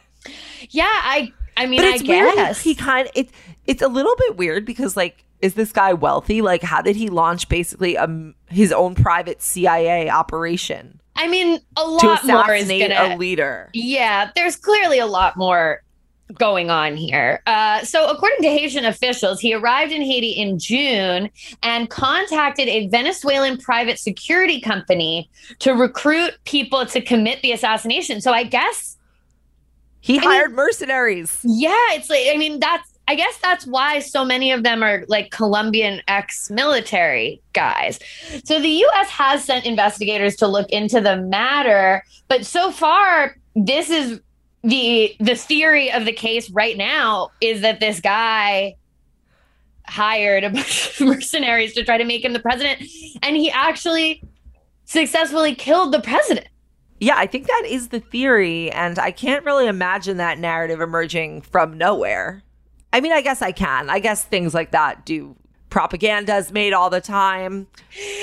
Yeah, 0.71 0.85
I. 0.85 1.33
I 1.57 1.67
mean, 1.67 1.81
but 1.81 1.87
it's 1.87 2.03
I 2.03 2.35
guess 2.35 2.63
he 2.63 2.75
kind 2.75 3.09
of 3.09 3.13
it. 3.15 3.31
It's 3.67 3.81
a 3.81 3.89
little 3.89 4.15
bit 4.17 4.37
weird 4.37 4.67
because 4.67 4.97
like 4.97 5.25
is 5.45 5.55
this 5.55 5.73
guy 5.73 5.93
wealthy? 5.93 6.41
Like, 6.41 6.63
how 6.63 6.81
did 6.81 6.97
he 6.97 7.11
launch 7.11 7.51
basically 7.51 7.99
um, 7.99 8.35
his 8.49 8.73
own 8.73 8.95
private 8.95 9.43
CIA 9.43 10.09
operation? 10.09 11.01
I 11.17 11.29
mean, 11.29 11.61
a 11.77 11.85
lot 11.85 12.25
more 12.25 12.55
is 12.55 12.69
gonna, 12.69 13.15
a 13.15 13.17
leader. 13.17 13.71
Yeah, 13.75 14.31
there's 14.35 14.57
clearly 14.57 14.99
a 14.99 15.07
lot 15.07 15.37
more 15.37 15.83
going 16.33 16.71
on 16.71 16.97
here. 16.97 17.43
Uh, 17.47 17.83
so, 17.85 18.09
according 18.11 18.41
to 18.43 18.49
Haitian 18.49 18.85
officials, 18.85 19.41
he 19.41 19.53
arrived 19.55 19.93
in 19.93 20.01
Haiti 20.03 20.31
in 20.31 20.59
June 20.59 21.29
and 21.63 21.91
contacted 21.91 22.67
a 22.69 22.87
Venezuelan 22.89 23.59
private 23.59 23.99
security 23.99 24.61
company 24.61 25.29
to 25.59 25.73
recruit 25.73 26.33
people 26.45 26.87
to 26.87 27.01
commit 27.01 27.43
the 27.43 27.53
assassination. 27.53 28.21
So, 28.21 28.33
I 28.33 28.45
guess 28.45 28.97
He 30.01 30.19
I 30.19 30.23
hired 30.23 30.51
mean- 30.51 30.57
mercenaries. 30.57 31.39
Yeah, 31.45 31.73
it's 31.91 32.09
like 32.09 32.27
I 32.33 32.37
mean 32.37 32.59
that's 32.61 32.91
I 33.07 33.17
guess 33.17 33.37
that's 33.43 33.67
why 33.67 33.99
so 33.99 34.25
many 34.25 34.51
of 34.51 34.63
them 34.63 34.83
are 34.83 35.05
like 35.09 35.31
Colombian 35.31 36.01
ex-military 36.09 37.41
guys. 37.53 37.99
So 38.45 38.61
the 38.61 38.69
US 38.87 39.11
has 39.11 39.45
sent 39.45 39.67
investigators 39.67 40.37
to 40.37 40.47
look 40.47 40.71
into 40.71 41.03
the 41.03 41.19
matter, 41.19 42.03
but 42.29 42.47
so 42.47 42.71
far 42.71 43.37
this 43.55 43.91
is 43.91 44.21
the 44.65 45.15
the 45.21 45.37
theory 45.37 45.93
of 45.93 46.05
the 46.07 46.13
case 46.13 46.51
right 46.51 46.77
now 46.77 47.31
is 47.41 47.61
that 47.61 47.81
this 47.81 48.01
guy 48.01 48.75
hired 49.87 50.43
a 50.43 50.51
bunch 50.51 51.01
of 51.01 51.07
mercenaries 51.07 51.75
to 51.75 51.85
try 51.85 51.99
to 51.99 52.05
make 52.05 52.25
him 52.25 52.33
the 52.33 52.41
president 52.41 52.83
and 53.23 53.37
he 53.37 53.51
actually 53.51 54.23
successfully 54.87 55.55
killed 55.55 55.93
the 55.93 56.01
president. 56.01 56.49
Yeah, 57.01 57.15
I 57.17 57.27
think 57.27 57.47
that 57.47 57.65
is 57.67 57.89
the 57.89 58.01
theory, 58.01 58.71
and 58.71 58.99
I 58.99 59.11
can't 59.11 59.45
really 59.45 59.67
imagine 59.67 60.17
that 60.19 60.39
narrative 60.39 60.81
emerging 60.81 61.43
from 61.43 61.77
nowhere. 61.77 62.43
I 62.93 63.01
mean, 63.01 63.13
I 63.13 63.21
guess 63.21 63.43
I 63.43 63.53
can. 63.53 63.91
I 63.91 63.99
guess 63.99 64.25
things 64.25 64.55
like 64.55 64.71
that 64.71 65.05
do 65.05 65.37
propaganda 65.75 66.37
is 66.37 66.53
made 66.53 66.73
all 66.73 66.89
the 66.89 67.01
time. 67.01 67.67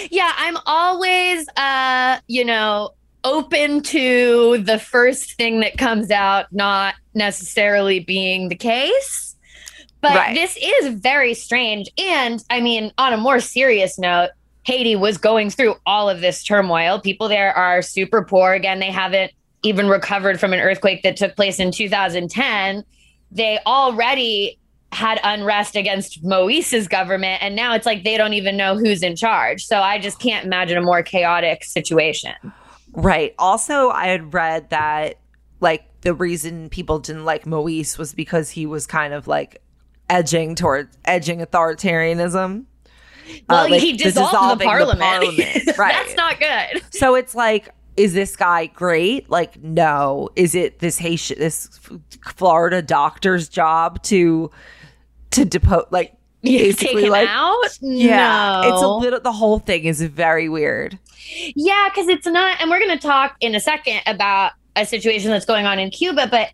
yeah 0.10 0.32
i'm 0.38 0.56
always 0.66 1.46
uh 1.58 2.18
you 2.28 2.46
know 2.46 2.92
open 3.24 3.82
to 3.82 4.58
the 4.60 4.80
first 4.80 5.34
thing 5.34 5.60
that 5.60 5.78
comes 5.78 6.12
out 6.12 6.46
not 6.52 6.96
necessarily 7.14 8.00
being 8.00 8.50
the 8.50 8.56
case 8.56 9.36
but 10.02 10.16
Right. 10.16 10.34
this 10.34 10.58
is 10.62 10.96
very 10.96 11.34
strange 11.34 11.90
and 11.98 12.44
i 12.50 12.60
mean 12.62 12.92
on 12.98 13.14
a 13.14 13.18
more 13.18 13.40
serious 13.40 14.00
note 14.00 14.30
haiti 14.64 14.96
was 14.96 15.18
going 15.18 15.50
through 15.50 15.76
all 15.86 16.10
of 16.10 16.22
this 16.22 16.44
turmoil 16.44 17.00
people 17.00 17.28
there 17.28 17.54
are 17.54 17.82
super 17.82 18.24
poor 18.24 18.54
again 18.54 18.80
they 18.80 18.92
haven't 18.92 19.32
even 19.64 19.88
recovered 19.88 20.40
from 20.40 20.54
an 20.54 20.60
earthquake 20.60 21.04
that 21.04 21.16
took 21.18 21.36
place 21.36 21.60
in 21.60 21.72
2010 21.72 22.84
they 23.32 23.60
already 23.66 24.58
had 24.94 25.20
unrest 25.24 25.78
against 25.78 26.22
Moise's 26.22 26.88
government, 26.88 27.42
and 27.42 27.56
now 27.56 27.74
it's 27.74 27.86
like 27.86 28.04
they 28.04 28.18
don't 28.18 28.34
even 28.34 28.58
know 28.58 28.76
who's 28.76 29.02
in 29.02 29.16
charge. 29.16 29.64
So 29.66 29.80
I 29.80 29.98
just 30.00 30.20
can't 30.20 30.46
imagine 30.46 30.78
a 30.78 30.82
more 30.82 31.02
chaotic 31.02 31.64
situation. 31.64 32.34
Right. 32.94 33.34
Also, 33.40 33.90
I 33.90 34.08
had 34.08 34.34
read 34.34 34.70
that 34.72 35.20
like 35.60 35.86
the 36.02 36.14
reason 36.14 36.70
people 36.70 37.00
didn't 37.00 37.26
like 37.26 37.46
Moise 37.46 37.98
was 37.98 38.14
because 38.14 38.50
he 38.50 38.66
was 38.66 38.88
kind 38.88 39.14
of 39.14 39.28
like 39.28 39.62
edging 40.10 40.56
towards 40.56 40.98
edging 41.06 41.40
authoritarianism. 41.40 42.66
Well, 43.48 43.66
Uh, 43.66 43.70
like 43.70 43.82
he 43.82 43.94
dissolved 43.94 44.16
the, 44.16 44.32
dissolving 44.32 44.68
parliament. 44.68 45.00
parliament. 45.00 45.58
Right. 45.78 45.94
That's 45.94 46.16
not 46.16 46.40
good. 46.40 46.84
So 46.94 47.16
it's 47.16 47.34
like, 47.34 47.70
is 47.98 48.14
this 48.14 48.36
guy 48.36 48.66
great? 48.68 49.30
Like, 49.30 49.62
no. 49.64 50.30
Is 50.36 50.56
it 50.56 50.80
this 50.80 50.98
Haitian, 50.98 51.40
this 51.40 51.80
Florida 52.36 52.82
doctor's 52.82 53.48
job 53.48 54.02
to 54.04 54.52
to 55.32 55.46
depose? 55.46 55.86
Like, 55.92 56.14
basically, 56.42 57.06
him 57.06 57.12
like, 57.12 57.30
out? 57.30 57.78
yeah, 57.82 58.62
no. 58.64 58.74
it's 58.74 58.82
a 58.82 58.88
little. 58.88 59.20
The 59.20 59.32
whole 59.32 59.60
thing 59.60 59.86
is 59.86 60.02
very 60.02 60.50
weird. 60.50 60.98
Yeah, 61.56 61.90
because 61.90 62.08
it's 62.08 62.26
not, 62.28 62.60
and 62.60 62.70
we're 62.70 62.80
going 62.80 62.98
to 62.98 63.08
talk 63.08 63.36
in 63.40 63.56
a 63.56 63.60
second 63.60 64.02
about 64.06 64.52
a 64.76 64.86
situation 64.86 65.32
that's 65.32 65.46
going 65.46 65.66
on 65.66 65.80
in 65.80 65.90
Cuba, 65.90 66.28
but 66.30 66.50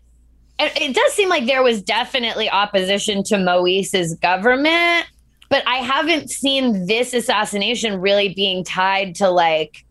it, 0.58 0.72
it 0.80 0.94
does 0.94 1.12
seem 1.12 1.28
like 1.28 1.46
there 1.46 1.62
was 1.62 1.82
definitely 1.82 2.50
opposition 2.50 3.22
to 3.24 3.38
Moise's 3.38 4.14
government, 4.14 5.06
but 5.48 5.62
I 5.66 5.76
haven't 5.76 6.30
seen 6.30 6.86
this 6.86 7.14
assassination 7.14 8.00
really 8.00 8.34
being 8.34 8.64
tied 8.64 9.14
to 9.16 9.30
like 9.30 9.84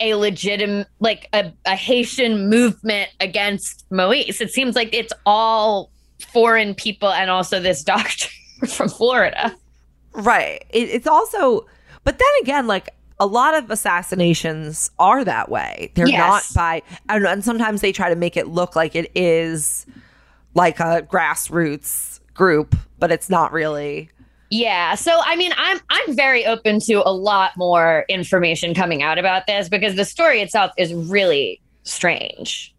a 0.00 0.14
legitimate, 0.14 0.88
like 1.00 1.28
a, 1.32 1.52
a 1.64 1.76
Haitian 1.76 2.48
movement 2.48 3.10
against 3.20 3.84
Moise. 3.90 4.40
It 4.40 4.50
seems 4.50 4.74
like 4.74 4.92
it's 4.92 5.12
all 5.26 5.90
foreign 6.32 6.74
people 6.74 7.10
and 7.10 7.30
also 7.30 7.60
this 7.60 7.82
doctor 7.84 8.28
from 8.68 8.88
Florida. 8.88 9.54
Right. 10.12 10.64
It, 10.70 10.88
it's 10.90 11.06
also, 11.06 11.66
but 12.04 12.18
then 12.18 12.28
again, 12.42 12.66
like 12.66 12.90
a 13.20 13.26
lot 13.26 13.54
of 13.54 13.70
assassinations 13.70 14.90
are 14.98 15.24
that 15.24 15.48
way. 15.48 15.90
They're 15.94 16.08
Yes. 16.08 16.18
not 16.54 16.60
by, 16.60 16.82
and, 17.08 17.24
and 17.26 17.44
sometimes 17.44 17.80
they 17.80 17.92
try 17.92 18.08
to 18.08 18.16
make 18.16 18.36
it 18.36 18.48
look 18.48 18.74
like 18.76 18.94
it 18.94 19.10
is 19.14 19.86
like 20.54 20.80
a 20.80 21.02
grassroots 21.02 22.20
group, 22.34 22.74
but 22.98 23.10
it's 23.12 23.30
not 23.30 23.52
really. 23.52 24.10
Yeah. 24.50 24.96
So 24.96 25.18
I 25.24 25.34
mean, 25.36 25.52
I'm 25.56 25.80
I'm 25.88 26.14
very 26.14 26.44
open 26.44 26.78
to 26.80 26.94
a 27.08 27.12
lot 27.12 27.56
more 27.56 28.04
information 28.10 28.74
coming 28.74 29.02
out 29.02 29.18
about 29.18 29.46
this 29.46 29.70
because 29.70 29.96
the 29.96 30.04
story 30.04 30.42
itself 30.42 30.72
is 30.76 30.92
really 30.92 31.58
strange. 31.84 32.71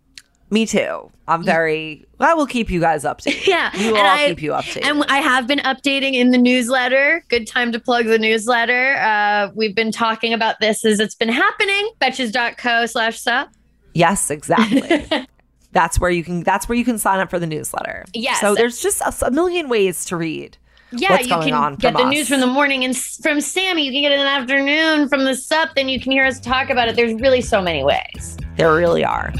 Me 0.53 0.67
too. 0.67 1.09
I'm 1.27 1.43
very. 1.43 2.05
I 2.19 2.35
will 2.35 2.45
keep 2.45 2.69
you 2.69 2.79
guys 2.79 3.05
updated. 3.05 3.47
Yeah, 3.47 3.71
we 3.75 3.87
will 3.91 3.97
all 3.97 4.05
I- 4.05 4.27
keep 4.27 4.41
you 4.43 4.51
updated. 4.51 4.85
And 4.85 5.03
I 5.09 5.17
have 5.17 5.47
been 5.47 5.57
updating 5.59 6.13
in 6.13 6.29
the 6.29 6.37
newsletter. 6.37 7.25
Good 7.29 7.47
time 7.47 7.71
to 7.71 7.79
plug 7.79 8.05
the 8.05 8.19
newsletter. 8.19 8.97
Uh, 8.97 9.49
we've 9.55 9.73
been 9.75 9.91
talking 9.91 10.31
about 10.31 10.59
this 10.59 10.85
as 10.85 10.99
it's 10.99 11.15
been 11.15 11.29
happening. 11.29 11.89
Betches.co 11.99 12.85
slash 12.85 13.19
sup. 13.19 13.49
yes, 13.95 14.29
exactly. 14.29 15.07
that's 15.71 15.99
where 15.99 16.11
you 16.11 16.23
can. 16.23 16.43
That's 16.43 16.69
where 16.69 16.77
you 16.77 16.85
can 16.85 16.99
sign 16.99 17.19
up 17.19 17.31
for 17.31 17.39
the 17.39 17.47
newsletter. 17.47 18.05
Yes. 18.13 18.39
So 18.39 18.53
there's 18.53 18.79
just 18.79 19.01
a, 19.01 19.11
a 19.25 19.31
million 19.31 19.69
ways 19.69 20.05
to 20.05 20.17
read. 20.17 20.55
Yeah, 20.91 21.19
you 21.19 21.27
can 21.29 21.53
on 21.53 21.75
get 21.77 21.93
the 21.95 22.01
us. 22.03 22.11
news 22.13 22.29
from 22.29 22.41
the 22.41 22.45
morning 22.45 22.83
and 22.83 22.95
from 22.95 23.41
Sami. 23.41 23.83
You 23.87 23.91
can 23.91 24.03
get 24.03 24.11
it 24.11 24.19
in 24.19 24.25
the 24.25 24.29
afternoon 24.29 25.09
from 25.09 25.23
the 25.25 25.33
sup. 25.33 25.69
Then 25.75 25.89
you 25.89 25.99
can 25.99 26.11
hear 26.11 26.25
us 26.25 26.39
talk 26.39 26.69
about 26.69 26.87
it. 26.89 26.95
There's 26.95 27.15
really 27.19 27.41
so 27.41 27.59
many 27.59 27.83
ways. 27.83 28.37
There 28.57 28.71
really 28.75 29.03
are. 29.03 29.33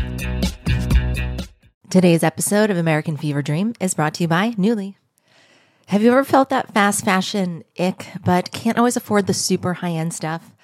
Today's 1.93 2.23
episode 2.23 2.71
of 2.71 2.77
American 2.77 3.17
Fever 3.17 3.43
Dream 3.43 3.75
is 3.79 3.93
brought 3.93 4.15
to 4.15 4.23
you 4.23 4.27
by 4.27 4.53
Nuuly. 4.53 4.95
Have 5.89 6.01
you 6.01 6.09
ever 6.11 6.23
felt 6.23 6.49
that 6.49 6.73
fast 6.73 7.05
fashion 7.05 7.63
ick, 7.77 8.07
but 8.25 8.51
can't 8.51 8.79
always 8.79 8.97
afford 8.97 9.27
the 9.27 9.33
super 9.35 9.75
high 9.75 9.91
end 9.91 10.11
stuff? 10.11 10.55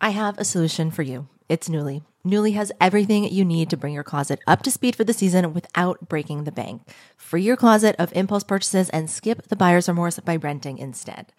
I 0.00 0.10
have 0.10 0.38
a 0.38 0.44
solution 0.44 0.92
for 0.92 1.02
you. 1.02 1.26
It's 1.48 1.68
Nuuly. 1.68 2.04
Nuuly 2.24 2.54
has 2.54 2.70
everything 2.80 3.24
you 3.24 3.44
need 3.44 3.70
to 3.70 3.76
bring 3.76 3.92
your 3.92 4.04
closet 4.04 4.38
up 4.46 4.62
to 4.62 4.70
speed 4.70 4.94
for 4.94 5.02
the 5.02 5.12
season 5.12 5.52
without 5.52 6.08
breaking 6.08 6.44
the 6.44 6.52
bank. 6.52 6.82
Free 7.16 7.42
your 7.42 7.56
closet 7.56 7.96
of 7.98 8.12
impulse 8.12 8.44
purchases 8.44 8.88
and 8.90 9.10
skip 9.10 9.48
the 9.48 9.56
buyer's 9.56 9.88
remorse 9.88 10.20
by 10.20 10.36
renting 10.36 10.78
instead. 10.78 11.32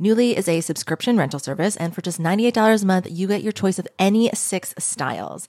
Nuuly 0.00 0.34
is 0.34 0.48
a 0.48 0.60
subscription 0.60 1.16
rental 1.16 1.40
service, 1.40 1.76
and 1.76 1.92
for 1.92 2.02
just 2.02 2.20
$98 2.20 2.84
a 2.84 2.86
month, 2.86 3.08
you 3.10 3.26
get 3.26 3.42
your 3.42 3.50
choice 3.50 3.80
of 3.80 3.88
any 3.98 4.30
six 4.32 4.76
styles. 4.78 5.48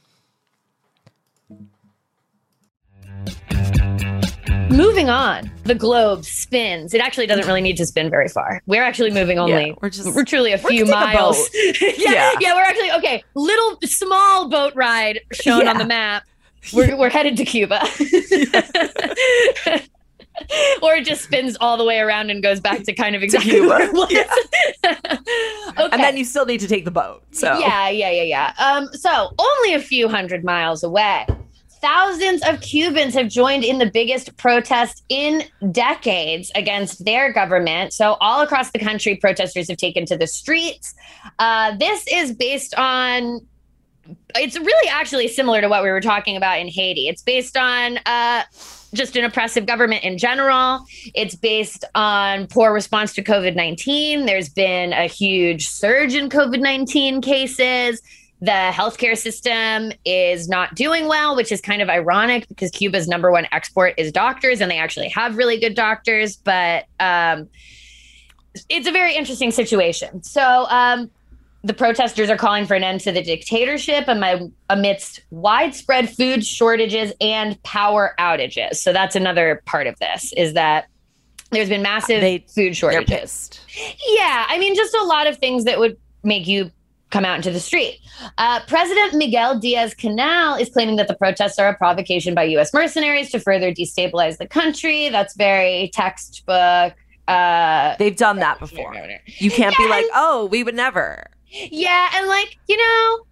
Moving 4.71 5.09
on, 5.09 5.51
the 5.65 5.75
globe 5.75 6.23
spins. 6.23 6.93
It 6.93 7.01
actually 7.01 7.27
doesn't 7.27 7.45
really 7.45 7.61
need 7.61 7.75
to 7.77 7.85
spin 7.85 8.09
very 8.09 8.29
far. 8.29 8.61
We're 8.67 8.83
actually 8.83 9.11
moving 9.11 9.37
only. 9.37 9.67
Yeah, 9.69 9.73
we're 9.81 9.89
just- 9.89 10.15
we're 10.15 10.23
truly 10.23 10.53
a 10.53 10.57
few 10.57 10.69
taking 10.85 10.87
a 10.87 10.91
miles. 10.91 11.49
yeah, 11.81 11.89
Yeah. 11.97 12.31
yeah, 12.39 12.55
We're 12.55 12.61
actually 12.63 12.91
okay. 12.93 13.23
Little 13.35 13.77
small 13.83 14.47
boat 14.49 14.73
ride 14.75 15.19
shown 15.33 15.67
on 15.67 15.77
the 15.77 15.85
map. 15.85 16.23
We're 16.73 16.95
we're 16.95 17.09
headed 17.09 17.35
to 17.37 17.45
Cuba. 17.45 17.81
or 20.81 20.95
it 20.95 21.05
just 21.05 21.23
spins 21.23 21.57
all 21.59 21.75
the 21.77 21.83
way 21.85 21.99
around 21.99 22.29
and 22.31 22.41
goes 22.41 22.59
back 22.61 22.83
to 22.83 22.93
kind 22.93 23.15
of 23.15 23.23
exactly 23.23 23.51
Cuba. 23.51 23.89
was. 23.91 24.11
okay. 24.85 25.89
And 25.91 26.01
then 26.01 26.15
you 26.17 26.23
still 26.23 26.45
need 26.45 26.59
to 26.61 26.67
take 26.67 26.85
the 26.85 26.91
boat. 26.91 27.23
So 27.31 27.57
Yeah, 27.59 27.89
yeah, 27.89 28.09
yeah, 28.09 28.23
yeah. 28.23 28.53
Um, 28.57 28.87
so 28.93 29.33
only 29.37 29.73
a 29.73 29.79
few 29.79 30.07
hundred 30.07 30.43
miles 30.45 30.83
away. 30.83 31.25
Thousands 31.81 32.41
of 32.43 32.61
Cubans 32.61 33.13
have 33.13 33.27
joined 33.27 33.63
in 33.63 33.77
the 33.77 33.85
biggest 33.85 34.35
protest 34.37 35.03
in 35.09 35.43
decades 35.71 36.51
against 36.55 37.03
their 37.05 37.33
government. 37.33 37.93
So, 37.93 38.17
all 38.21 38.41
across 38.41 38.71
the 38.71 38.79
country, 38.79 39.15
protesters 39.15 39.69
have 39.69 39.77
taken 39.77 40.05
to 40.05 40.17
the 40.17 40.27
streets. 40.27 40.93
Uh, 41.39 41.75
this 41.77 42.05
is 42.11 42.33
based 42.33 42.75
on 42.75 43.41
it's 44.35 44.57
really 44.57 44.89
actually 44.89 45.27
similar 45.27 45.61
to 45.61 45.69
what 45.69 45.83
we 45.83 45.89
were 45.89 46.01
talking 46.01 46.35
about 46.35 46.59
in 46.59 46.67
Haiti. 46.67 47.07
It's 47.07 47.21
based 47.21 47.55
on 47.55 47.99
uh, 48.05 48.43
just 48.93 49.15
an 49.15 49.23
oppressive 49.23 49.65
government 49.65 50.03
in 50.03 50.17
general. 50.17 50.85
It's 51.13 51.35
based 51.35 51.85
on 51.95 52.47
poor 52.47 52.73
response 52.73 53.13
to 53.13 53.23
COVID 53.23 53.55
19. 53.55 54.25
There's 54.25 54.49
been 54.49 54.93
a 54.93 55.05
huge 55.05 55.67
surge 55.67 56.15
in 56.15 56.29
COVID 56.29 56.59
19 56.59 57.21
cases. 57.21 58.01
The 58.41 58.71
healthcare 58.73 59.17
system 59.17 59.91
is 60.03 60.49
not 60.49 60.73
doing 60.73 61.07
well, 61.07 61.35
which 61.35 61.51
is 61.51 61.61
kind 61.61 61.81
of 61.81 61.89
ironic 61.89 62.47
because 62.47 62.71
Cuba's 62.71 63.07
number 63.07 63.31
one 63.31 63.47
export 63.51 63.93
is 63.97 64.11
doctors, 64.11 64.61
and 64.61 64.71
they 64.71 64.79
actually 64.79 65.09
have 65.09 65.37
really 65.37 65.59
good 65.59 65.75
doctors. 65.75 66.37
But 66.37 66.85
um, 66.99 67.47
it's 68.67 68.87
a 68.87 68.91
very 68.91 69.15
interesting 69.15 69.51
situation. 69.51 70.23
So, 70.23 70.65
um, 70.69 71.11
the 71.63 71.73
protesters 71.73 72.29
are 72.29 72.37
calling 72.37 72.65
for 72.65 72.73
an 72.73 72.83
end 72.83 73.01
to 73.01 73.11
the 73.11 73.21
dictatorship 73.21 74.05
amidst 74.69 75.21
widespread 75.29 76.09
food 76.09 76.43
shortages 76.43 77.13
and 77.21 77.61
power 77.63 78.15
outages. 78.19 78.77
So 78.77 78.91
that's 78.91 79.15
another 79.15 79.61
part 79.65 79.85
of 79.85 79.97
this 79.99 80.33
is 80.35 80.53
that 80.53 80.87
there's 81.51 81.69
been 81.69 81.83
massive 81.83 82.21
they, 82.21 82.45
food 82.55 82.75
shortages. 82.75 83.51
Yeah, 84.07 84.45
I 84.47 84.57
mean, 84.57 84.75
just 84.75 84.95
a 84.95 85.03
lot 85.03 85.27
of 85.27 85.37
things 85.37 85.65
that 85.65 85.79
would 85.79 85.97
make 86.23 86.47
you 86.47 86.71
come 87.11 87.25
out 87.25 87.35
into 87.35 87.51
the 87.51 87.59
street. 87.59 87.99
Uh, 88.37 88.61
President 88.67 89.13
Miguel 89.13 89.59
Diaz 89.59 89.93
Canel 89.93 90.59
is 90.59 90.69
claiming 90.69 90.95
that 90.95 91.07
the 91.07 91.15
protests 91.15 91.59
are 91.59 91.69
a 91.69 91.75
provocation 91.75 92.33
by 92.33 92.43
U.S. 92.43 92.73
mercenaries 92.73 93.29
to 93.31 93.39
further 93.39 93.71
destabilize 93.71 94.37
the 94.37 94.47
country. 94.47 95.09
That's 95.09 95.35
very 95.35 95.91
textbook. 95.93 96.93
Uh, 97.27 97.95
They've 97.99 98.15
done 98.15 98.37
that 98.37 98.59
before. 98.59 98.93
You 99.25 99.51
can't 99.51 99.75
yeah, 99.77 99.85
be 99.85 99.89
like, 99.89 100.05
oh, 100.13 100.47
we 100.51 100.63
would 100.63 100.75
never. 100.75 101.27
Yeah, 101.49 102.09
and 102.15 102.27
like 102.27 102.57
you 102.67 102.77
know, 102.77 103.25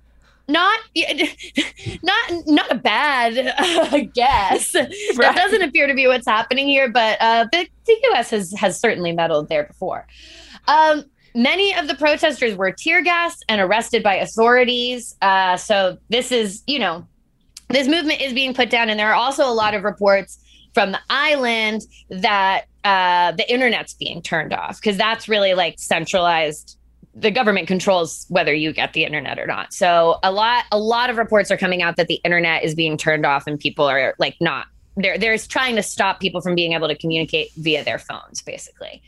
not 0.50 0.80
not 2.04 2.48
not 2.48 2.72
a 2.72 2.76
bad 2.76 3.38
uh, 3.58 4.00
guess. 4.14 4.76
Right. 5.16 5.18
That 5.18 5.36
doesn't 5.36 5.62
appear 5.62 5.88
to 5.88 5.94
be 5.94 6.08
what's 6.08 6.28
happening 6.28 6.68
here, 6.68 6.90
but 6.90 7.18
uh, 7.20 7.46
the, 7.52 7.68
the 7.86 7.98
U.S. 8.12 8.30
has 8.30 8.54
has 8.54 8.80
certainly 8.80 9.12
meddled 9.12 9.50
there 9.50 9.64
before. 9.64 10.08
Um, 10.68 11.06
many 11.36 11.76
of 11.76 11.88
the 11.88 11.96
protesters 11.96 12.56
were 12.56 12.72
tear 12.72 13.02
gassed 13.02 13.44
and 13.48 13.62
arrested 13.62 14.04
by 14.04 14.16
authorities. 14.16 15.16
Uh, 15.22 15.58
so 15.58 15.98
this 16.10 16.32
is 16.32 16.64
you 16.68 16.80
know, 16.80 17.08
this 17.70 17.88
movement 17.88 18.22
is 18.22 18.34
being 18.34 18.54
put 18.54 18.70
down, 18.70 18.90
and 18.90 19.00
there 19.00 19.10
are 19.10 19.16
also 19.16 19.48
a 19.48 19.54
lot 19.54 19.74
of 19.74 19.84
reports 19.84 20.40
from 20.74 20.92
the 20.92 21.00
island 21.10 21.82
that 22.10 22.66
uh, 22.84 23.32
the 23.34 23.52
internet's 23.52 23.94
being 23.94 24.22
turned 24.22 24.54
off 24.54 24.80
because 24.80 24.98
that's 24.98 25.28
really 25.28 25.54
like 25.54 25.76
centralized 25.78 26.78
the 27.16 27.32
government 27.32 27.68
controls 27.68 28.26
whether 28.30 28.54
you 28.54 28.72
get 28.72 28.94
the 28.94 29.04
internet 29.04 29.40
or 29.40 29.48
not. 29.48 29.74
So 29.74 30.20
a 30.24 30.32
lot 30.32 30.66
a 30.72 30.80
lot 30.80 31.10
of 31.10 31.18
reports 31.18 31.52
are 31.52 31.58
coming 31.58 31.82
out 31.82 31.98
that 31.98 32.08
the 32.08 32.22
internet 32.24 32.64
is 32.64 32.76
being 32.76 32.98
turned 32.98 33.26
off 33.26 33.48
and 33.48 33.60
people 33.60 33.86
are 33.86 34.16
like 34.20 34.36
not 34.40 34.68
they're 34.96 35.18
they're 35.18 35.38
trying 35.38 35.76
to 35.76 35.84
stop 35.84 36.20
people 36.20 36.42
from 36.42 36.56
being 36.56 36.74
able 36.74 36.88
to 36.88 36.98
communicate 36.98 37.50
via 37.58 37.84
their 37.84 38.00
phones 38.00 38.42
basically. 38.42 39.02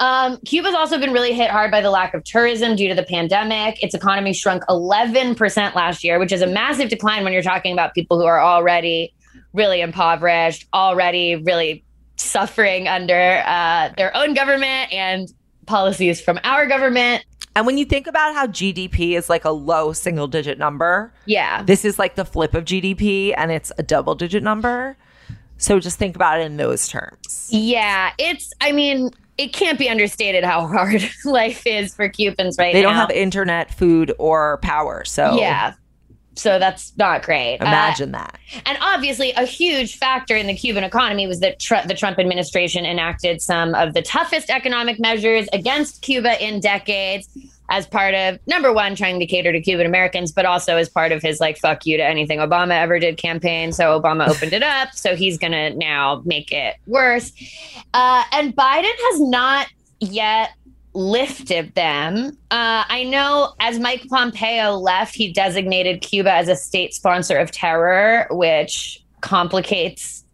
Um, 0.00 0.38
Cuba's 0.46 0.74
also 0.74 0.98
been 0.98 1.12
really 1.12 1.34
hit 1.34 1.50
hard 1.50 1.70
by 1.70 1.82
the 1.82 1.90
lack 1.90 2.14
of 2.14 2.24
tourism 2.24 2.74
due 2.74 2.88
to 2.88 2.94
the 2.94 3.02
pandemic. 3.02 3.82
Its 3.82 3.94
economy 3.94 4.32
shrunk 4.32 4.64
11% 4.68 5.74
last 5.74 6.02
year, 6.02 6.18
which 6.18 6.32
is 6.32 6.40
a 6.40 6.46
massive 6.46 6.88
decline 6.88 7.22
when 7.22 7.34
you're 7.34 7.42
talking 7.42 7.72
about 7.72 7.94
people 7.94 8.18
who 8.18 8.24
are 8.24 8.40
already 8.40 9.12
really 9.52 9.82
impoverished, 9.82 10.66
already 10.72 11.36
really 11.36 11.84
suffering 12.16 12.88
under 12.88 13.42
uh, 13.46 13.90
their 13.96 14.16
own 14.16 14.32
government 14.34 14.92
and 14.92 15.32
policies 15.66 16.20
from 16.20 16.40
our 16.44 16.66
government. 16.66 17.24
And 17.54 17.66
when 17.66 17.76
you 17.76 17.84
think 17.84 18.06
about 18.06 18.34
how 18.34 18.46
GDP 18.46 19.16
is 19.16 19.28
like 19.28 19.44
a 19.44 19.50
low 19.50 19.92
single 19.92 20.28
digit 20.28 20.58
number, 20.58 21.12
yeah, 21.26 21.62
this 21.62 21.84
is 21.84 21.98
like 21.98 22.14
the 22.14 22.24
flip 22.24 22.54
of 22.54 22.64
GDP 22.64 23.34
and 23.36 23.50
it's 23.50 23.70
a 23.76 23.82
double 23.82 24.14
digit 24.14 24.42
number. 24.42 24.96
So 25.58 25.78
just 25.78 25.98
think 25.98 26.16
about 26.16 26.40
it 26.40 26.44
in 26.44 26.56
those 26.56 26.88
terms. 26.88 27.48
Yeah, 27.50 28.12
it's, 28.18 28.50
I 28.62 28.72
mean, 28.72 29.10
it 29.40 29.54
can't 29.54 29.78
be 29.78 29.88
understated 29.88 30.44
how 30.44 30.66
hard 30.66 31.02
life 31.24 31.66
is 31.66 31.94
for 31.94 32.08
Cubans 32.10 32.56
right 32.58 32.74
now. 32.74 32.78
They 32.78 32.82
don't 32.82 32.94
have 32.94 33.10
internet, 33.10 33.72
food, 33.72 34.12
or 34.18 34.58
power. 34.58 35.02
So, 35.06 35.36
yeah, 35.36 35.72
so 36.34 36.58
that's 36.58 36.92
not 36.98 37.22
great. 37.22 37.56
Imagine 37.56 38.14
uh, 38.14 38.18
that. 38.18 38.38
And 38.66 38.76
obviously, 38.82 39.32
a 39.32 39.46
huge 39.46 39.96
factor 39.96 40.36
in 40.36 40.46
the 40.46 40.54
Cuban 40.54 40.84
economy 40.84 41.26
was 41.26 41.40
that 41.40 41.58
tr- 41.58 41.86
the 41.86 41.94
Trump 41.94 42.18
administration 42.18 42.84
enacted 42.84 43.40
some 43.40 43.74
of 43.74 43.94
the 43.94 44.02
toughest 44.02 44.50
economic 44.50 45.00
measures 45.00 45.48
against 45.54 46.02
Cuba 46.02 46.42
in 46.44 46.60
decades 46.60 47.28
as 47.70 47.86
part 47.86 48.14
of 48.14 48.38
number 48.46 48.72
one, 48.72 48.94
trying 48.96 49.18
to 49.20 49.26
cater 49.26 49.52
to 49.52 49.60
Cuban 49.60 49.86
Americans, 49.86 50.32
but 50.32 50.44
also 50.44 50.76
as 50.76 50.88
part 50.88 51.12
of 51.12 51.22
his 51.22 51.40
like 51.40 51.56
fuck 51.56 51.86
you 51.86 51.96
to 51.96 52.04
anything 52.04 52.38
Obama 52.38 52.72
ever 52.72 52.98
did 52.98 53.16
campaign. 53.16 53.72
So 53.72 53.98
Obama 53.98 54.28
opened 54.28 54.52
it 54.52 54.62
up. 54.62 54.92
So 54.92 55.16
he's 55.16 55.38
to 55.38 55.70
now 55.74 56.22
make 56.24 56.52
it 56.52 56.76
worse. 56.86 57.32
Uh, 57.94 58.24
and 58.32 58.54
Biden 58.54 58.84
has 58.84 59.20
not 59.20 59.68
yet 60.00 60.50
lifted 60.92 61.72
them. 61.74 62.36
Uh, 62.50 62.84
I 62.88 63.04
know 63.04 63.54
as 63.60 63.78
Mike 63.78 64.06
Pompeo 64.08 64.72
left, 64.72 65.14
he 65.14 65.32
designated 65.32 66.00
Cuba 66.00 66.32
as 66.32 66.48
a 66.48 66.56
state 66.56 66.94
sponsor 66.94 67.38
of 67.38 67.52
terror, 67.52 68.26
which 68.30 69.02
complicates 69.20 70.24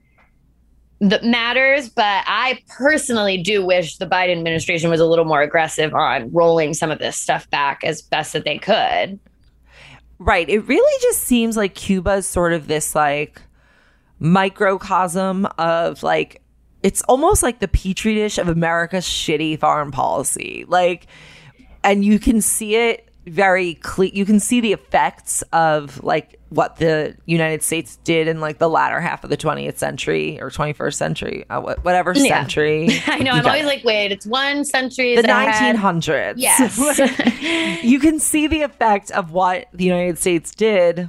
the 1.01 1.21
matters. 1.23 1.89
But 1.89 2.25
I 2.27 2.61
personally 2.69 3.43
do 3.43 3.65
wish 3.65 3.99
the 3.99 4.07
Biden 4.07 4.33
administration 4.39 4.91
was 4.91 5.01
a 5.01 5.07
little 5.07 5.25
more 5.25 5.43
aggressive 5.43 5.95
on 5.95 6.31
rolling 6.33 6.75
some 6.75 6.91
of 6.91 6.99
this 6.99 7.17
stuff 7.17 7.49
back 7.51 7.85
as 7.85 8.03
best 8.03 8.33
that 8.33 8.45
they 8.45 8.59
could. 8.59 9.19
Right. 10.19 10.49
It 10.49 10.61
really 10.61 11.03
just 11.03 11.25
seems 11.25 11.57
like 11.57 11.75
Cuba's 11.75 12.27
sort 12.27 12.53
of 12.53 12.69
this 12.69 12.95
like 12.95 13.41
microcosm 14.19 15.47
of 15.59 16.03
like 16.03 16.41
it's 16.83 17.03
almost 17.03 17.43
like 17.43 17.59
the 17.59 17.69
petri 17.69 18.15
dish 18.15 18.39
of 18.39 18.49
America's 18.49 19.05
shitty 19.05 19.59
foreign 19.59 19.91
policy. 19.91 20.65
Like, 20.69 21.07
and 21.83 22.05
you 22.05 22.19
can 22.19 22.41
see 22.41 22.77
it 22.77 23.06
very 23.27 23.75
clear. 23.75 24.11
You 24.13 24.25
can 24.25 24.39
see 24.39 24.61
the 24.61 24.73
effects 24.73 25.43
of 25.53 26.03
like 26.05 26.39
what 26.51 26.77
the 26.77 27.17
United 27.27 27.63
States 27.63 27.97
did 28.05 28.29
in 28.29 28.41
like 28.41 28.59
the 28.59 28.69
latter 28.69 29.01
half 29.01 29.25
of 29.25 29.31
the 29.31 29.37
20th 29.37 29.79
century 29.79 30.41
or 30.41 30.49
21st 30.49 30.95
century, 30.95 31.45
uh, 31.51 31.61
whatever 31.61 32.13
yeah. 32.15 32.41
century. 32.41 32.89
I 33.07 33.19
know. 33.19 33.33
I'm 33.33 33.45
always 33.45 33.65
it. 33.65 33.67
like, 33.67 33.85
wait, 33.85 34.13
it's 34.13 34.27
one 34.27 34.65
century. 34.65 35.17
The 35.17 35.23
1900s. 35.23 36.35
Yes. 36.37 37.83
you 37.85 37.99
can 37.99 38.21
see 38.21 38.47
the 38.47 38.63
effect 38.63 39.11
of 39.11 39.33
what 39.33 39.67
the 39.73 39.85
United 39.85 40.19
States 40.19 40.55
did 40.55 41.09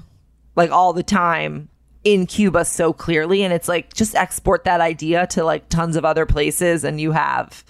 like 0.56 0.72
all 0.72 0.94
the 0.94 1.04
time 1.04 1.70
in 2.04 2.26
Cuba 2.26 2.66
so 2.66 2.94
clearly. 2.94 3.44
And 3.44 3.54
it's 3.54 3.68
like, 3.68 3.94
just 3.94 4.16
export 4.16 4.64
that 4.64 4.82
idea 4.82 5.28
to 5.28 5.44
like 5.44 5.70
tons 5.70 5.96
of 5.96 6.04
other 6.04 6.26
places 6.26 6.84
and 6.84 7.00
you 7.00 7.12
have 7.12 7.64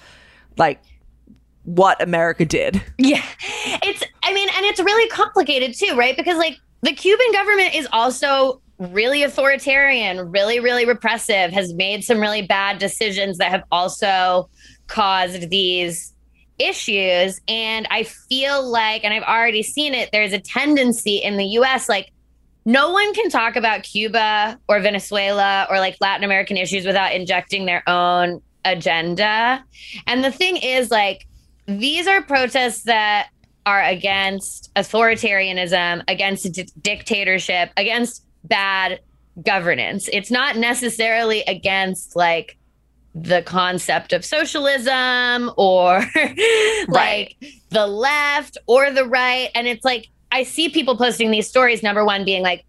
like 0.58 0.82
what 1.68 2.02
America 2.02 2.46
did. 2.46 2.82
Yeah. 2.98 3.26
It's, 3.84 4.02
I 4.24 4.34
mean, 4.34 4.48
and 4.56 4.66
it's 4.66 4.80
really 4.80 5.10
complicated 5.10 5.76
too, 5.76 5.98
right? 5.98 6.16
Because 6.16 6.38
like 6.38 6.58
the 6.82 6.94
Cuban 6.94 7.28
government 7.34 7.76
is 7.76 7.90
also 7.92 8.62
really 8.80 9.22
authoritarian, 9.24 10.32
really, 10.32 10.62
really 10.62 10.86
repressive, 10.86 11.52
has 11.52 11.74
made 11.74 12.06
some 12.06 12.22
really 12.22 12.42
bad 12.42 12.78
decisions 12.78 13.38
that 13.40 13.52
have 13.52 13.64
also 13.70 14.50
caused 14.88 15.50
these 15.50 16.14
issues. 16.58 17.42
And 17.50 17.86
I 17.92 18.04
feel 18.04 18.66
like, 18.66 19.04
and 19.04 19.14
I've 19.14 19.24
already 19.24 19.62
seen 19.62 19.94
it, 19.94 20.10
there's 20.14 20.32
a 20.32 20.40
tendency 20.40 21.18
in 21.18 21.36
the 21.36 21.46
US, 21.60 21.90
like, 21.90 22.14
no 22.64 22.92
one 22.92 23.14
can 23.14 23.30
talk 23.30 23.58
about 23.58 23.84
Cuba 23.84 24.58
or 24.70 24.80
Venezuela 24.80 25.68
or 25.70 25.80
like 25.80 25.98
Latin 26.00 26.24
American 26.24 26.56
issues 26.56 26.86
without 26.86 27.14
injecting 27.14 27.66
their 27.66 27.84
own 27.90 28.42
agenda. 28.64 29.64
And 30.06 30.24
the 30.24 30.32
thing 30.32 30.58
is, 30.58 30.92
like, 30.92 31.28
these 31.68 32.08
are 32.08 32.22
protests 32.22 32.84
that 32.84 33.30
are 33.66 33.84
against 33.84 34.74
authoritarianism, 34.76 36.04
against 36.08 36.52
d- 36.54 36.70
dictatorship, 36.82 37.70
against 37.76 38.24
bad 38.46 39.02
governance. 39.44 40.10
It's 40.12 40.32
not 40.32 40.56
necessarily 40.56 41.42
against 41.42 42.16
like 42.16 42.58
the 43.14 43.42
concept 43.42 44.14
of 44.14 44.24
socialism 44.24 45.52
or 45.58 46.00
like 46.16 46.88
right. 46.88 47.36
the 47.70 47.88
left 47.88 48.58
or 48.68 48.92
the 48.92 49.06
right. 49.06 49.50
And 49.54 49.68
it's 49.68 49.84
like, 49.84 50.08
I 50.32 50.44
see 50.44 50.70
people 50.70 50.98
posting 50.98 51.32
these 51.32 51.48
stories, 51.48 51.84
number 51.84 52.06
one 52.06 52.24
being 52.24 52.44
like, 52.44 52.66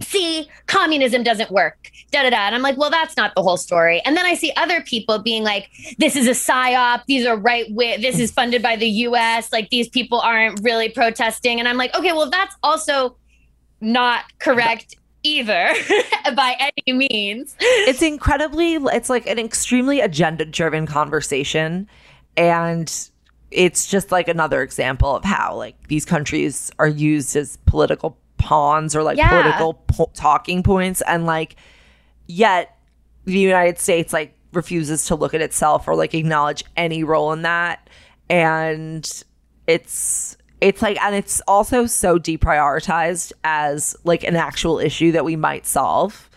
see, 0.00 0.48
communism 0.66 1.22
doesn't 1.22 1.50
work. 1.50 1.90
Da 2.10 2.22
da 2.22 2.30
da. 2.30 2.36
And 2.38 2.54
I'm 2.54 2.62
like, 2.62 2.76
well, 2.76 2.90
that's 2.90 3.16
not 3.16 3.34
the 3.36 3.42
whole 3.42 3.56
story. 3.56 4.02
And 4.04 4.16
then 4.16 4.26
I 4.26 4.34
see 4.34 4.52
other 4.56 4.80
people 4.82 5.18
being 5.20 5.44
like, 5.44 5.70
this 5.98 6.16
is 6.16 6.26
a 6.26 6.30
psyop. 6.32 7.02
These 7.06 7.24
are 7.24 7.36
right 7.36 7.66
wing. 7.70 8.00
This 8.00 8.18
is 8.18 8.30
funded 8.32 8.62
by 8.62 8.74
the 8.76 8.88
US. 9.06 9.52
Like 9.52 9.70
these 9.70 9.88
people 9.88 10.20
aren't 10.20 10.60
really 10.64 10.88
protesting. 10.88 11.58
And 11.60 11.68
I'm 11.68 11.76
like, 11.76 11.94
okay, 11.96 12.12
well, 12.12 12.28
that's 12.28 12.56
also 12.64 13.16
not 13.80 14.24
correct 14.40 14.96
either 15.22 15.72
by 16.34 16.56
any 16.58 17.08
means. 17.08 17.54
It's 17.60 18.02
incredibly, 18.02 18.74
it's 18.74 19.08
like 19.10 19.26
an 19.26 19.38
extremely 19.38 20.00
agenda 20.00 20.44
driven 20.44 20.86
conversation. 20.86 21.88
And 22.36 22.92
it's 23.50 23.86
just 23.86 24.10
like 24.10 24.28
another 24.28 24.62
example 24.62 25.14
of 25.14 25.24
how 25.24 25.54
like 25.56 25.88
these 25.88 26.04
countries 26.04 26.70
are 26.78 26.88
used 26.88 27.36
as 27.36 27.56
political 27.66 28.16
pawns 28.38 28.96
or 28.96 29.02
like 29.02 29.18
Yeah. 29.18 29.28
political 29.28 29.74
po- 29.74 30.10
talking 30.14 30.62
points. 30.62 31.02
And 31.02 31.26
like, 31.26 31.56
yet 32.30 32.76
the 33.24 33.38
United 33.38 33.78
States 33.78 34.12
like 34.12 34.36
refuses 34.52 35.04
to 35.06 35.14
look 35.14 35.34
at 35.34 35.40
itself 35.40 35.86
or 35.88 35.94
like 35.94 36.14
acknowledge 36.14 36.64
any 36.76 37.04
role 37.04 37.32
in 37.32 37.42
that. 37.42 37.88
And 38.28 39.08
it's, 39.66 40.36
it's 40.60 40.82
like, 40.82 41.00
and 41.02 41.14
it's 41.14 41.40
also 41.46 41.86
so 41.86 42.18
deprioritized 42.18 43.32
as 43.44 43.96
like 44.04 44.24
an 44.24 44.36
actual 44.36 44.78
issue 44.78 45.12
that 45.12 45.24
we 45.24 45.36
might 45.36 45.66
solve 45.66 46.28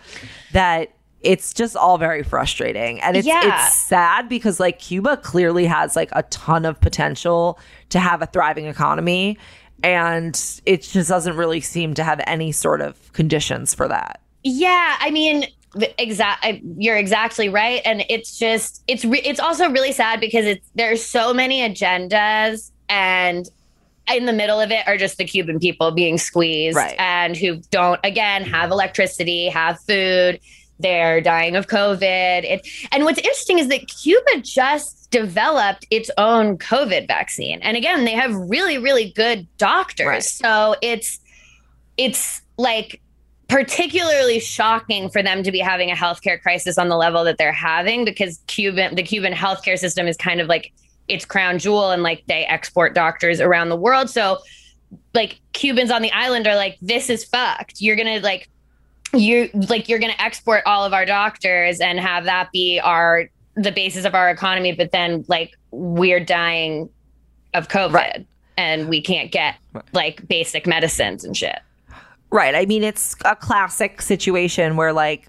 that 0.53 0.93
it's 1.21 1.53
just 1.53 1.75
all 1.75 1.97
very 1.97 2.21
frustrating. 2.23 2.99
And 3.01 3.15
it's, 3.15 3.25
Yeah. 3.27 3.41
it's 3.67 3.75
sad 3.81 4.27
because 4.27 4.59
like 4.59 4.79
Cuba 4.79 5.17
clearly 5.17 5.65
has 5.65 5.95
like 5.95 6.09
a 6.11 6.23
ton 6.23 6.65
of 6.65 6.79
potential 6.81 7.59
to 7.89 7.99
have 7.99 8.21
a 8.21 8.25
thriving 8.25 8.65
economy. 8.65 9.37
And 9.83 10.39
it 10.65 10.81
just 10.81 11.09
doesn't 11.09 11.35
really 11.35 11.61
seem 11.61 11.93
to 11.95 12.03
have 12.03 12.21
any 12.27 12.51
sort 12.51 12.81
of 12.81 13.11
conditions 13.13 13.73
for 13.73 13.87
that. 13.87 14.21
Yeah, 14.43 14.97
I 14.99 15.09
mean, 15.11 15.45
exact. 15.97 16.45
You're 16.77 16.97
exactly 16.97 17.49
right, 17.49 17.81
and 17.85 18.05
it's 18.09 18.37
just 18.37 18.83
it's 18.87 19.05
re- 19.05 19.21
it's 19.23 19.39
also 19.39 19.69
really 19.69 19.91
sad 19.91 20.19
because 20.19 20.45
it's 20.45 20.67
there's 20.75 21.03
so 21.03 21.33
many 21.33 21.61
agendas, 21.61 22.71
and 22.89 23.49
in 24.13 24.25
the 24.25 24.33
middle 24.33 24.59
of 24.59 24.69
it 24.71 24.87
are 24.87 24.97
just 24.97 25.17
the 25.17 25.25
Cuban 25.25 25.59
people 25.59 25.91
being 25.91 26.17
squeezed, 26.17 26.75
Right. 26.75 26.95
and 26.99 27.35
who 27.37 27.57
don't 27.71 27.99
again 28.03 28.43
have 28.43 28.71
electricity, 28.71 29.47
have 29.49 29.79
food. 29.81 30.39
They're 30.79 31.21
dying 31.21 31.55
of 31.55 31.67
COVID. 31.67 32.43
It, 32.43 32.67
and 32.91 33.03
what's 33.05 33.19
interesting 33.19 33.59
is 33.59 33.67
that 33.69 33.87
Cuba 33.87 34.41
just 34.41 35.09
developed 35.11 35.85
its 35.91 36.09
own 36.17 36.57
COVID 36.57 37.07
vaccine, 37.07 37.59
and 37.61 37.77
again, 37.77 38.05
they 38.05 38.11
have 38.13 38.35
really, 38.35 38.77
really 38.77 39.11
good 39.15 39.47
doctors. 39.57 40.05
Right. 40.07 40.23
So 40.23 40.75
it's 40.81 41.19
it's 41.97 42.41
like 42.57 42.99
particularly 43.53 44.39
shocking 44.39 45.11
for 45.11 45.21
them 45.21 45.43
to 45.43 45.51
be 45.51 45.59
having 45.59 45.91
a 45.91 45.93
healthcare 45.93 46.41
crisis 46.41 46.79
on 46.79 46.89
the 46.89 46.97
level 46.97 47.23
that 47.23 47.37
they're 47.37 47.51
having 47.51 48.03
because 48.03 48.39
Cuban 48.47 48.95
the 48.95 49.03
Cuban 49.03 49.31
healthcare 49.31 49.77
system 49.77 50.07
is 50.07 50.17
kind 50.17 50.41
of 50.41 50.47
like 50.47 50.73
its 51.07 51.23
crown 51.23 51.59
jewel 51.59 51.91
and 51.91 52.01
like 52.01 52.23
they 52.25 52.45
export 52.45 52.95
doctors 52.95 53.39
around 53.39 53.69
the 53.69 53.75
world. 53.75 54.09
So 54.09 54.39
like 55.13 55.39
Cubans 55.51 55.91
on 55.91 56.01
the 56.01 56.11
island 56.13 56.47
are 56.47 56.55
like 56.55 56.79
this 56.81 57.11
is 57.11 57.23
fucked. 57.23 57.79
You're 57.79 57.95
going 57.95 58.19
to 58.19 58.23
like 58.23 58.49
you 59.13 59.51
like 59.53 59.87
you're 59.87 59.99
going 59.99 60.13
to 60.13 60.21
export 60.21 60.63
all 60.65 60.83
of 60.83 60.91
our 60.91 61.05
doctors 61.05 61.79
and 61.79 61.99
have 61.99 62.23
that 62.23 62.51
be 62.51 62.79
our 62.79 63.29
the 63.53 63.71
basis 63.71 64.03
of 64.03 64.15
our 64.15 64.31
economy 64.31 64.71
but 64.71 64.91
then 64.91 65.23
like 65.27 65.55
we're 65.69 66.19
dying 66.19 66.89
of 67.53 67.67
covid 67.67 68.25
and 68.57 68.89
we 68.89 68.99
can't 68.99 69.31
get 69.31 69.57
like 69.91 70.27
basic 70.27 70.65
medicines 70.65 71.23
and 71.23 71.37
shit. 71.37 71.59
Right. 72.33 72.55
I 72.55 72.65
mean, 72.65 72.83
it's 72.83 73.15
a 73.25 73.35
classic 73.35 74.01
situation 74.01 74.75
where 74.75 74.91
like 74.91 75.27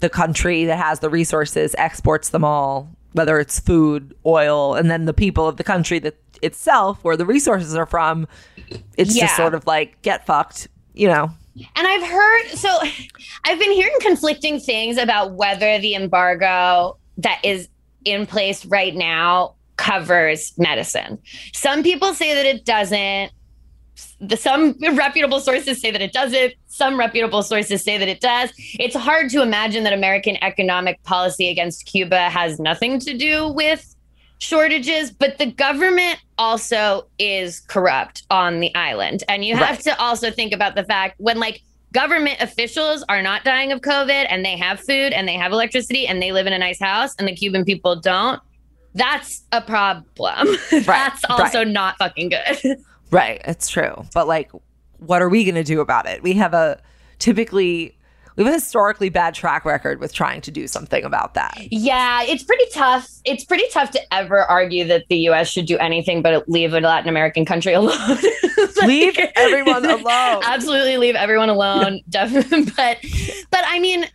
the 0.00 0.08
country 0.08 0.64
that 0.64 0.78
has 0.78 1.00
the 1.00 1.10
resources 1.10 1.74
exports 1.76 2.30
them 2.30 2.44
all, 2.44 2.88
whether 3.12 3.38
it's 3.38 3.60
food, 3.60 4.14
oil, 4.24 4.74
and 4.74 4.90
then 4.90 5.04
the 5.04 5.12
people 5.12 5.46
of 5.46 5.58
the 5.58 5.64
country 5.64 5.98
that 5.98 6.16
itself, 6.42 7.04
where 7.04 7.16
the 7.16 7.26
resources 7.26 7.74
are 7.74 7.84
from, 7.86 8.26
it's 8.96 9.14
Yeah. 9.14 9.24
just 9.24 9.36
sort 9.36 9.54
of 9.54 9.66
like 9.66 10.00
get 10.00 10.24
fucked, 10.24 10.68
you 10.94 11.08
know. 11.08 11.30
And 11.76 11.86
I've 11.86 12.06
heard 12.08 12.48
so 12.56 12.68
I've 13.44 13.58
been 13.58 13.72
hearing 13.72 13.94
conflicting 14.00 14.58
things 14.58 14.96
about 14.96 15.32
whether 15.34 15.78
the 15.78 15.94
embargo 15.94 16.96
that 17.18 17.38
is 17.44 17.68
in 18.06 18.24
place 18.26 18.64
right 18.64 18.94
now 18.94 19.54
covers 19.76 20.54
medicine. 20.56 21.18
Some 21.52 21.82
people 21.82 22.14
say 22.14 22.34
that 22.34 22.46
it 22.46 22.64
doesn't. 22.64 23.30
The, 24.20 24.36
some 24.36 24.74
reputable 24.96 25.40
sources 25.40 25.80
say 25.80 25.90
that 25.90 26.00
it 26.02 26.12
doesn't. 26.12 26.54
Some 26.66 26.98
reputable 26.98 27.42
sources 27.42 27.82
say 27.82 27.98
that 27.98 28.08
it 28.08 28.20
does. 28.20 28.50
It's 28.78 28.94
hard 28.96 29.30
to 29.30 29.42
imagine 29.42 29.84
that 29.84 29.92
American 29.92 30.36
economic 30.42 31.02
policy 31.04 31.48
against 31.48 31.86
Cuba 31.86 32.28
has 32.30 32.58
nothing 32.58 32.98
to 33.00 33.16
do 33.16 33.48
with 33.48 33.94
shortages, 34.38 35.10
but 35.10 35.38
the 35.38 35.46
government 35.46 36.18
also 36.38 37.06
is 37.18 37.60
corrupt 37.60 38.24
on 38.30 38.60
the 38.60 38.74
island. 38.74 39.24
And 39.28 39.44
you 39.44 39.56
have 39.56 39.76
Right. 39.76 39.80
to 39.84 39.98
also 40.00 40.30
think 40.30 40.52
about 40.52 40.74
the 40.74 40.84
fact 40.84 41.14
when 41.18 41.38
like 41.38 41.62
government 41.92 42.36
officials 42.40 43.02
are 43.08 43.22
not 43.22 43.44
dying 43.44 43.72
of 43.72 43.80
COVID 43.80 44.26
and 44.28 44.44
they 44.44 44.56
have 44.58 44.78
food 44.80 45.14
and 45.14 45.26
they 45.26 45.34
have 45.34 45.52
electricity 45.52 46.06
and 46.06 46.20
they 46.20 46.32
live 46.32 46.46
in 46.46 46.52
a 46.52 46.58
nice 46.58 46.78
house 46.78 47.14
and 47.18 47.26
the 47.26 47.34
Cuban 47.34 47.64
people 47.64 47.96
don't, 47.96 48.40
that's 48.94 49.44
a 49.52 49.62
problem. 49.62 50.48
that's 50.84 51.24
also 51.30 51.64
not 51.64 51.96
fucking 51.98 52.28
good. 52.30 52.76
Right. 53.10 53.40
It's 53.44 53.68
true. 53.68 54.04
But 54.14 54.26
like, 54.28 54.50
what 54.98 55.22
are 55.22 55.28
we 55.28 55.44
going 55.44 55.54
to 55.56 55.64
do 55.64 55.80
about 55.80 56.06
it? 56.06 56.22
We 56.22 56.32
have 56.34 56.54
a 56.54 56.80
typically, 57.18 57.96
we 58.36 58.44
have 58.44 58.52
a 58.52 58.54
historically 58.54 59.08
bad 59.08 59.34
track 59.34 59.64
record 59.64 60.00
with 60.00 60.12
trying 60.12 60.40
to 60.42 60.50
do 60.50 60.66
something 60.66 61.04
about 61.04 61.34
that. 61.34 61.56
Yeah, 61.70 62.22
it's 62.22 62.42
pretty 62.42 62.64
tough. 62.72 63.08
It's 63.24 63.44
pretty 63.44 63.64
tough 63.72 63.90
to 63.92 64.14
ever 64.14 64.40
argue 64.40 64.84
that 64.86 65.04
the 65.08 65.16
US 65.30 65.48
should 65.48 65.66
do 65.66 65.78
anything 65.78 66.22
but 66.22 66.48
leave 66.48 66.74
a 66.74 66.80
Latin 66.80 67.08
American 67.08 67.44
country 67.44 67.72
alone. 67.74 68.18
leave 68.84 69.18
everyone 69.36 69.84
alone. 69.90 70.42
Absolutely 70.44 70.96
leave 70.98 71.14
everyone 71.14 71.48
alone. 71.48 72.00
Definitely. 72.08 72.64
But 72.76 72.98
but 73.50 73.64
I 73.66 73.78
mean 73.80 74.06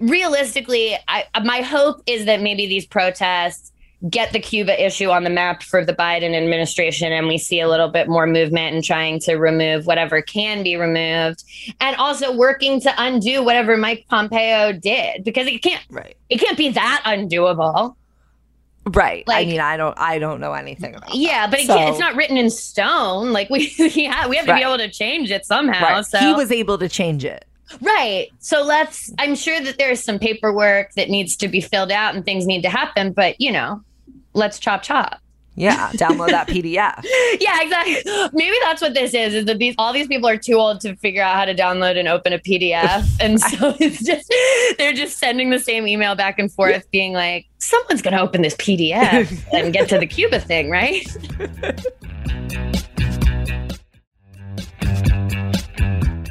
realistically, 0.00 0.96
I 1.08 1.24
my 1.42 1.62
hope 1.62 2.02
is 2.06 2.26
that 2.26 2.42
maybe 2.42 2.66
these 2.66 2.86
protests 2.86 3.72
get 4.10 4.32
the 4.32 4.38
Cuba 4.38 4.84
issue 4.84 5.08
on 5.10 5.24
the 5.24 5.30
map 5.30 5.62
for 5.62 5.84
the 5.84 5.94
Biden 5.94 6.34
administration 6.36 7.12
and 7.12 7.26
we 7.26 7.38
see 7.38 7.60
a 7.60 7.68
little 7.68 7.88
bit 7.88 8.08
more 8.08 8.26
movement 8.26 8.76
in 8.76 8.82
trying 8.82 9.18
to 9.20 9.36
remove 9.36 9.86
whatever 9.86 10.20
can 10.20 10.62
be 10.62 10.76
removed 10.76 11.42
and 11.80 11.96
also 11.96 12.36
working 12.36 12.78
to 12.80 12.92
undo 12.98 13.42
whatever 13.42 13.76
Mike 13.76 14.04
Pompeo 14.10 14.72
did 14.72 15.24
because 15.24 15.46
it 15.46 15.62
can't 15.62 15.82
Right. 15.90 16.14
it 16.28 16.38
can't 16.38 16.58
be 16.58 16.68
that 16.70 17.02
undoable. 17.06 17.96
Right. 18.88 19.26
Like, 19.26 19.46
I 19.46 19.50
mean, 19.50 19.60
I 19.60 19.76
don't, 19.76 19.98
I 19.98 20.18
don't 20.20 20.40
know 20.40 20.52
anything 20.52 20.94
about 20.94 21.12
Yeah, 21.14 21.46
that. 21.46 21.50
but 21.50 21.60
it 21.60 21.66
So- 21.66 21.76
can't, 21.76 21.90
it's 21.90 21.98
not 21.98 22.14
written 22.14 22.36
in 22.36 22.50
stone. 22.50 23.32
Like 23.32 23.48
we 23.50 23.72
yeah, 23.78 24.28
we 24.28 24.36
have 24.36 24.44
to 24.46 24.52
Right. 24.52 24.58
be 24.60 24.64
able 24.64 24.78
to 24.78 24.90
change 24.90 25.30
it 25.30 25.44
somehow. 25.46 25.82
Right. 25.82 26.06
So 26.06 26.18
He 26.18 26.32
was 26.34 26.52
able 26.52 26.78
to 26.78 26.88
change 26.88 27.24
it. 27.24 27.46
Right. 27.80 28.28
So 28.38 28.62
let's, 28.62 29.12
I'm 29.18 29.34
sure 29.34 29.60
that 29.60 29.78
there's 29.78 30.02
some 30.02 30.18
paperwork 30.18 30.92
that 30.94 31.10
needs 31.10 31.36
to 31.36 31.48
be 31.48 31.60
filled 31.60 31.90
out 31.90 32.14
and 32.14 32.24
things 32.24 32.46
need 32.46 32.62
to 32.62 32.70
happen, 32.70 33.12
but 33.12 33.40
you 33.40 33.52
know, 33.52 33.82
let's 34.34 34.58
chop 34.58 34.82
chop. 34.82 35.20
Yeah. 35.56 35.90
Download 35.92 36.28
that 36.28 36.48
PDF. 36.48 37.04
Yeah, 37.40 37.62
exactly. 37.62 38.12
Maybe 38.32 38.56
that's 38.62 38.82
what 38.82 38.94
this 38.94 39.14
is, 39.14 39.34
is 39.34 39.44
that 39.46 39.58
these, 39.58 39.74
all 39.78 39.92
these 39.92 40.06
people 40.06 40.28
are 40.28 40.36
too 40.36 40.54
old 40.54 40.80
to 40.82 40.94
figure 40.96 41.22
out 41.22 41.34
how 41.34 41.46
to 41.46 41.54
download 41.54 41.98
and 41.98 42.06
open 42.06 42.32
a 42.32 42.38
PDF. 42.38 43.04
And 43.26 43.40
so 43.40 43.74
it's 43.80 44.04
just, 44.04 44.32
they're 44.78 44.92
just 44.92 45.18
sending 45.18 45.50
the 45.50 45.58
same 45.58 45.88
email 45.88 46.14
back 46.14 46.38
and 46.38 46.52
forth 46.52 46.88
being 46.90 47.12
like, 47.14 47.46
someone's 47.58 48.02
going 48.02 48.14
to 48.14 48.20
open 48.20 48.42
this 48.42 48.54
PDF 48.56 49.42
and 49.52 49.72
get 49.72 49.88
to 49.88 49.98
the 49.98 50.06
Cuba 50.06 50.38
thing, 50.38 50.70
right? 50.70 51.06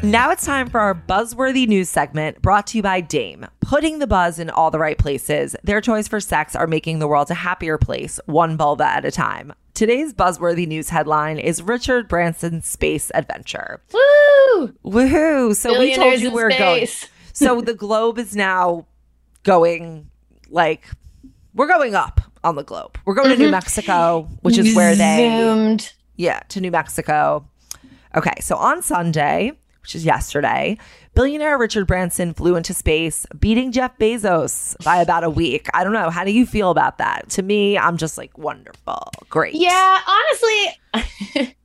Now 0.06 0.30
it's 0.30 0.46
time 0.46 0.70
for 0.70 0.80
our 0.80 0.94
buzzworthy 0.94 1.68
news 1.68 1.90
segment 1.90 2.40
brought 2.44 2.68
to 2.68 2.78
you 2.78 2.84
by 2.84 3.02
Dame. 3.02 3.48
Putting 3.60 3.98
the 3.98 4.06
buzz 4.06 4.38
in 4.38 4.52
all 4.52 4.70
the 4.70 4.78
right 4.78 5.00
places. 5.00 5.56
Their 5.64 5.82
toys 5.82 6.08
for 6.08 6.20
sex 6.20 6.56
are 6.56 6.68
making 6.68 7.00
the 7.00 7.08
world 7.08 7.32
a 7.32 7.34
happier 7.34 7.80
place, 7.80 8.20
one 8.28 8.56
vulva 8.56 8.86
at 8.86 9.04
a 9.04 9.10
time. 9.10 9.52
Today's 9.74 10.14
buzzworthy 10.14 10.68
news 10.68 10.90
headline 10.90 11.40
is 11.40 11.64
Richard 11.64 12.08
Branson's 12.08 12.68
space 12.68 13.12
adventure. 13.16 13.82
Woo! 13.92 14.76
Woohoo! 14.86 15.56
So 15.56 15.80
we 15.80 15.96
told 15.96 16.20
you 16.20 16.28
in 16.28 16.34
we're 16.36 16.56
going. 16.56 16.88
So 17.34 17.60
the 17.60 17.74
globe 17.74 18.20
is 18.20 18.36
now 18.36 18.86
going 19.42 20.10
like 20.50 20.88
we're 21.56 21.68
going 21.68 21.96
up 21.96 22.22
on 22.44 22.56
the 22.56 22.64
globe. 22.64 23.00
We're 23.06 23.16
going 23.16 23.30
to 23.30 23.38
New 23.38 23.46
mm-hmm. 23.46 23.52
Mexico, 23.52 24.30
which 24.42 24.60
is 24.60 24.76
where 24.76 24.96
they 24.96 25.36
Zoomed. 25.36 25.94
yeah, 26.16 26.42
to 26.50 26.62
New 26.62 26.72
Mexico. 26.72 27.50
Okay, 28.16 28.40
so 28.40 28.56
on 28.56 28.82
Sunday, 28.84 29.52
which 29.86 29.94
is 29.94 30.04
yesterday, 30.04 30.80
billionaire 31.14 31.60
Richard 31.60 31.86
Branson 31.86 32.34
flew 32.34 32.56
into 32.56 32.74
space, 32.74 33.28
beating 33.40 33.72
Jeff 33.72 33.96
Bezos 34.00 34.76
by 34.84 34.98
about 34.98 35.24
a 35.24 35.30
week. 35.30 35.68
I 35.76 35.84
don't 35.84 35.94
know. 35.94 36.10
How 36.10 36.24
do 36.24 36.32
you 36.32 36.48
feel 36.48 36.72
about 36.72 36.98
that? 36.98 37.30
To 37.30 37.44
me, 37.44 37.78
I'm 37.78 37.96
just 37.96 38.18
like, 38.18 38.36
wonderful. 38.36 39.12
Great. 39.30 39.54
Yeah, 39.54 40.00
honestly, 40.08 41.54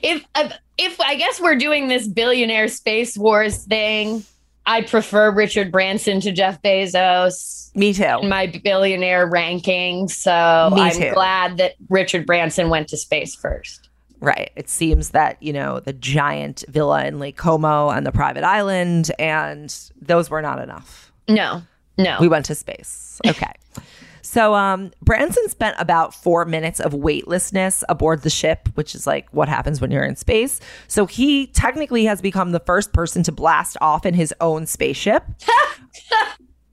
if 0.00 0.24
uh, 0.36 0.50
if 0.78 1.00
I 1.00 1.16
guess 1.16 1.40
we're 1.40 1.56
doing 1.56 1.88
this 1.88 2.06
billionaire 2.06 2.68
space 2.68 3.18
wars 3.18 3.64
thing, 3.64 4.22
I 4.64 4.82
prefer 4.82 5.32
Richard 5.32 5.72
Branson 5.72 6.20
to 6.20 6.30
Jeff 6.30 6.62
Bezos 6.62 7.74
Me 7.74 7.92
too. 7.92 8.20
in 8.22 8.28
my 8.28 8.46
billionaire 8.46 9.26
ranking. 9.26 10.06
So 10.06 10.70
Me 10.72 10.82
I'm 10.82 10.92
too. 10.96 11.10
glad 11.12 11.56
that 11.56 11.72
Richard 11.88 12.26
Branson 12.26 12.68
went 12.68 12.86
to 12.90 12.96
space 12.96 13.34
first. 13.34 13.79
Right. 14.20 14.50
It 14.54 14.68
seems 14.68 15.10
that, 15.10 15.42
you 15.42 15.52
know, 15.52 15.80
the 15.80 15.94
giant 15.94 16.64
villa 16.68 17.04
in 17.06 17.18
Lake 17.18 17.36
Como 17.36 17.88
and 17.88 18.06
the 18.06 18.12
private 18.12 18.44
island, 18.44 19.10
and 19.18 19.74
those 20.00 20.28
were 20.28 20.42
not 20.42 20.60
enough. 20.60 21.12
No, 21.26 21.62
no. 21.96 22.18
We 22.20 22.28
went 22.28 22.46
to 22.46 22.54
space. 22.54 23.20
Okay. 23.26 23.52
so 24.22 24.54
um, 24.54 24.90
Branson 25.00 25.48
spent 25.48 25.76
about 25.78 26.14
four 26.14 26.44
minutes 26.44 26.80
of 26.80 26.92
weightlessness 26.92 27.82
aboard 27.88 28.22
the 28.22 28.30
ship, 28.30 28.68
which 28.74 28.94
is 28.94 29.06
like 29.06 29.28
what 29.30 29.48
happens 29.48 29.80
when 29.80 29.90
you're 29.90 30.04
in 30.04 30.16
space. 30.16 30.60
So 30.86 31.06
he 31.06 31.46
technically 31.48 32.04
has 32.04 32.20
become 32.20 32.52
the 32.52 32.60
first 32.60 32.92
person 32.92 33.22
to 33.22 33.32
blast 33.32 33.78
off 33.80 34.04
in 34.04 34.14
his 34.14 34.34
own 34.40 34.66
spaceship. 34.66 35.24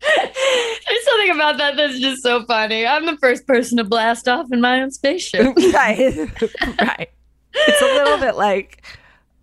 There's 0.02 1.06
something 1.06 1.32
about 1.32 1.58
that 1.58 1.76
that's 1.76 2.00
just 2.00 2.24
so 2.24 2.46
funny. 2.46 2.86
I'm 2.86 3.06
the 3.06 3.18
first 3.18 3.46
person 3.48 3.78
to 3.78 3.84
blast 3.84 4.28
off 4.28 4.48
in 4.52 4.62
my 4.62 4.82
own 4.82 4.92
spaceship. 4.92 5.56
right. 5.74 6.30
right. 6.80 7.10
It's 7.54 7.82
a 7.82 7.86
little 7.86 8.18
bit 8.18 8.36
like 8.36 8.84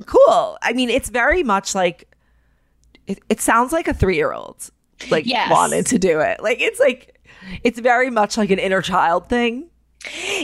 cool. 0.06 0.58
I 0.62 0.72
mean, 0.72 0.90
it's 0.90 1.08
very 1.10 1.42
much 1.42 1.74
like 1.74 2.08
it, 3.06 3.20
it 3.28 3.40
sounds 3.40 3.72
like 3.72 3.88
a 3.88 3.94
three 3.94 4.16
year 4.16 4.32
old 4.32 4.70
like 5.10 5.26
Yes. 5.26 5.50
wanted 5.50 5.86
to 5.86 5.98
do 5.98 6.20
it. 6.20 6.42
Like 6.42 6.60
it's 6.60 6.80
like 6.80 7.20
it's 7.62 7.78
very 7.78 8.10
much 8.10 8.36
like 8.38 8.50
an 8.50 8.58
inner 8.58 8.80
child 8.82 9.28
thing. 9.28 9.68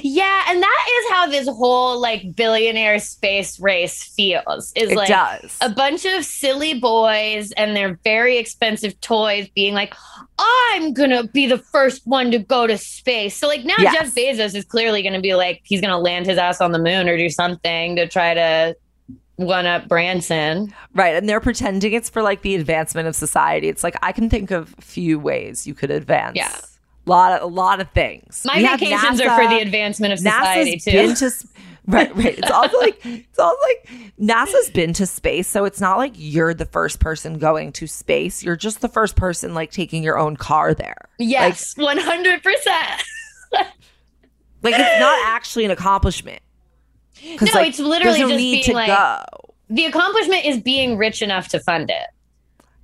Yeah, 0.03 0.45
and 0.49 0.63
that 0.63 0.87
is 0.99 1.13
how 1.13 1.27
this 1.27 1.47
whole 1.49 2.01
like 2.01 2.35
billionaire 2.35 2.99
space 2.99 3.61
race 3.61 4.03
feels. 4.03 4.73
Is 4.75 4.91
It 4.91 4.97
like 4.97 5.09
does. 5.09 5.57
a 5.61 5.69
bunch 5.69 6.05
of 6.05 6.25
silly 6.25 6.79
boys 6.81 7.53
and 7.53 7.77
their 7.77 7.99
very 8.05 8.39
expensive 8.39 8.99
toys 9.01 9.49
being 9.55 9.75
like, 9.75 9.95
I'm 10.39 10.93
gonna 10.95 11.25
be 11.29 11.47
the 11.47 11.59
first 11.59 12.07
one 12.07 12.31
to 12.31 12.39
go 12.39 12.67
to 12.67 12.79
space. 12.79 13.37
So 13.37 13.47
like 13.49 13.65
now 13.65 13.75
Yes. 13.79 13.95
Jeff 13.95 14.15
Bezos 14.15 14.55
is 14.55 14.65
clearly 14.65 15.03
gonna 15.03 15.21
be 15.21 15.35
like 15.35 15.61
he's 15.65 15.81
gonna 15.81 15.99
land 15.99 16.27
his 16.27 16.39
ass 16.39 16.61
on 16.61 16.73
the 16.73 16.79
moon 16.79 17.09
or 17.09 17.17
do 17.17 17.29
something 17.29 17.97
to 17.97 18.09
try 18.09 18.35
to 18.35 18.77
one 19.37 19.67
up 19.67 19.89
Branson. 19.89 20.73
Right. 20.95 21.15
And 21.17 21.29
they're 21.29 21.41
pretending 21.41 21.93
it's 21.93 22.11
for 22.11 22.23
like 22.23 22.43
the 22.43 22.55
advancement 22.55 23.09
of 23.09 23.15
society. 23.17 23.69
It's 23.69 23.83
like 23.83 23.97
I 24.03 24.13
can 24.13 24.29
think 24.31 24.51
of 24.51 24.75
few 24.81 25.19
ways 25.19 25.67
you 25.67 25.75
could 25.75 25.91
advance. 25.91 26.37
Yeah. 26.37 26.55
A 27.07 27.11
lot 27.11 27.33
of 27.33 27.43
a 27.43 27.53
lot 27.53 27.81
of 27.81 27.91
things. 27.91 28.43
My 28.45 28.57
We 28.57 28.63
vacations 28.63 29.21
are 29.21 29.37
for 29.37 29.49
the 29.49 29.61
advancement 29.61 30.13
of 30.13 30.19
society 30.19 30.77
NASA's 30.77 30.85
too. 30.85 30.91
been 30.93 31.15
to 31.17 31.31
right, 31.87 32.15
right. 32.17 32.39
It's 32.39 32.51
also 32.51 32.79
like 32.79 33.01
it's 33.05 33.39
also 33.39 33.59
like 33.63 33.91
NASA's 34.21 34.71
been 34.71 34.93
to 34.95 35.07
space, 35.07 35.49
so 35.49 35.65
it's 35.65 35.81
not 35.81 35.97
like 35.97 36.13
you're 36.17 36.55
the 36.55 36.67
first 36.67 37.01
person 37.01 37.39
going 37.39 37.73
to 37.73 37.87
space. 37.87 38.43
You're 38.43 38.55
just 38.57 38.81
the 38.81 38.89
first 38.89 39.17
person 39.17 39.55
like 39.55 39.71
taking 39.73 40.03
your 40.03 40.19
own 40.19 40.37
car 40.37 40.75
there. 40.75 41.09
yes, 41.19 41.77
one 41.77 41.99
hundred 41.99 42.43
percent. 42.43 43.03
Like 44.63 44.75
it's 44.77 45.01
not 45.01 45.19
actually 45.27 45.65
an 45.65 45.71
accomplishment. 45.71 46.43
No, 47.25 47.37
like, 47.55 47.69
it's 47.69 47.79
literally 47.79 48.21
no 48.21 48.29
just 48.29 48.37
being 48.39 48.75
like- 48.75 48.89
go. 48.89 49.25
The 49.71 49.87
accomplishment 49.87 50.45
is 50.45 50.59
being 50.59 50.97
rich 50.99 51.23
enough 51.23 51.49
to 51.49 51.61
fund 51.61 51.91
it. 51.91 52.07